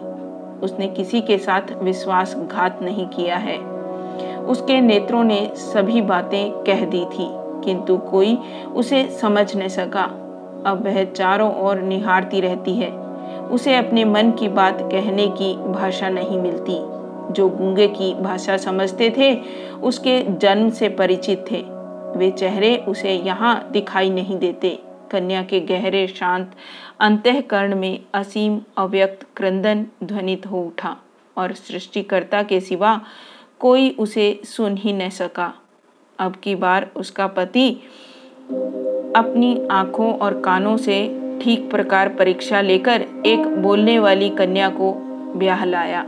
उसने 0.61 0.89
किसी 0.89 1.21
के 1.21 1.39
साथ 1.39 1.73
विश्वासघात 1.83 2.83
नहीं 2.83 3.07
किया 3.07 3.37
है। 3.37 3.59
उसके 4.45 4.81
नेत्रों 4.81 5.25
ने 5.25 5.51
सभी 5.57 6.01
बातें 6.01 6.51
कह 6.65 6.85
दी 6.85 7.05
थी, 7.05 7.29
किंतु 7.65 7.97
कोई 7.97 8.39
उसे 8.75 9.09
समझ 9.23 9.57
न 9.57 9.69
सका। 9.69 10.05
अब 10.67 10.83
वह 10.85 11.05
चारों 11.05 11.55
ओर 11.57 11.81
निहारती 11.81 12.41
रहती 12.41 12.75
है। 12.75 12.91
उसे 13.45 13.77
अपने 13.77 14.05
मन 14.05 14.31
की 14.31 14.49
बात 14.49 14.79
कहने 14.83 15.27
की 15.29 15.55
भाषा 15.57 16.09
नहीं 16.09 16.39
मिलती। 16.39 16.79
जो 17.33 17.49
गूँगे 17.49 17.89
की 17.89 18.15
भाषा 18.15 18.57
समझते 18.57 19.11
थे, 19.11 19.35
उसके 19.81 20.21
जन्म 20.21 20.71
से 20.71 20.89
परिचित 20.89 21.45
थे। 21.51 21.63
वे 22.19 22.31
चेहरे 22.31 22.77
उसे 22.89 23.15
यहाँ 23.15 23.69
दिखाई 23.73 24.11
नहीं 24.11 24.39
देते। 24.39 24.79
कन्या 25.11 25.43
के 25.43 25.61
गहरे 25.61 26.07
शांत 26.07 26.53
अंतकरण 27.01 27.75
में 27.75 28.01
असीम 28.15 28.61
अव्यक्त 28.77 29.27
क्रंदन 29.37 29.87
ध्वनित 30.05 30.47
हो 30.47 30.63
उठा 30.63 30.97
और 31.37 31.53
सृष्टिकर्ता 31.53 32.43
के 32.43 32.61
सिवा 32.61 33.01
कोई 33.61 33.91
उसे 33.91 34.41
सुन 34.45 34.77
ही 34.77 34.93
न 34.93 35.09
सका। 35.09 35.53
अब 36.19 36.37
की 36.37 36.55
बार 36.55 36.91
उसका 36.97 37.27
पति 37.27 37.71
अपनी 39.17 39.67
आँखों 39.71 40.13
और 40.15 40.41
कानों 40.41 40.77
से 40.77 40.97
ठीक 41.43 41.71
प्रकार 41.71 42.09
परीक्षा 42.09 42.61
लेकर 42.61 43.05
एक 43.27 43.47
बोलने 43.63 43.99
वाली 43.99 44.31
कन्या 44.31 44.69
को 44.69 44.93
ब्याह 45.37 45.65
लाया। 45.65 46.05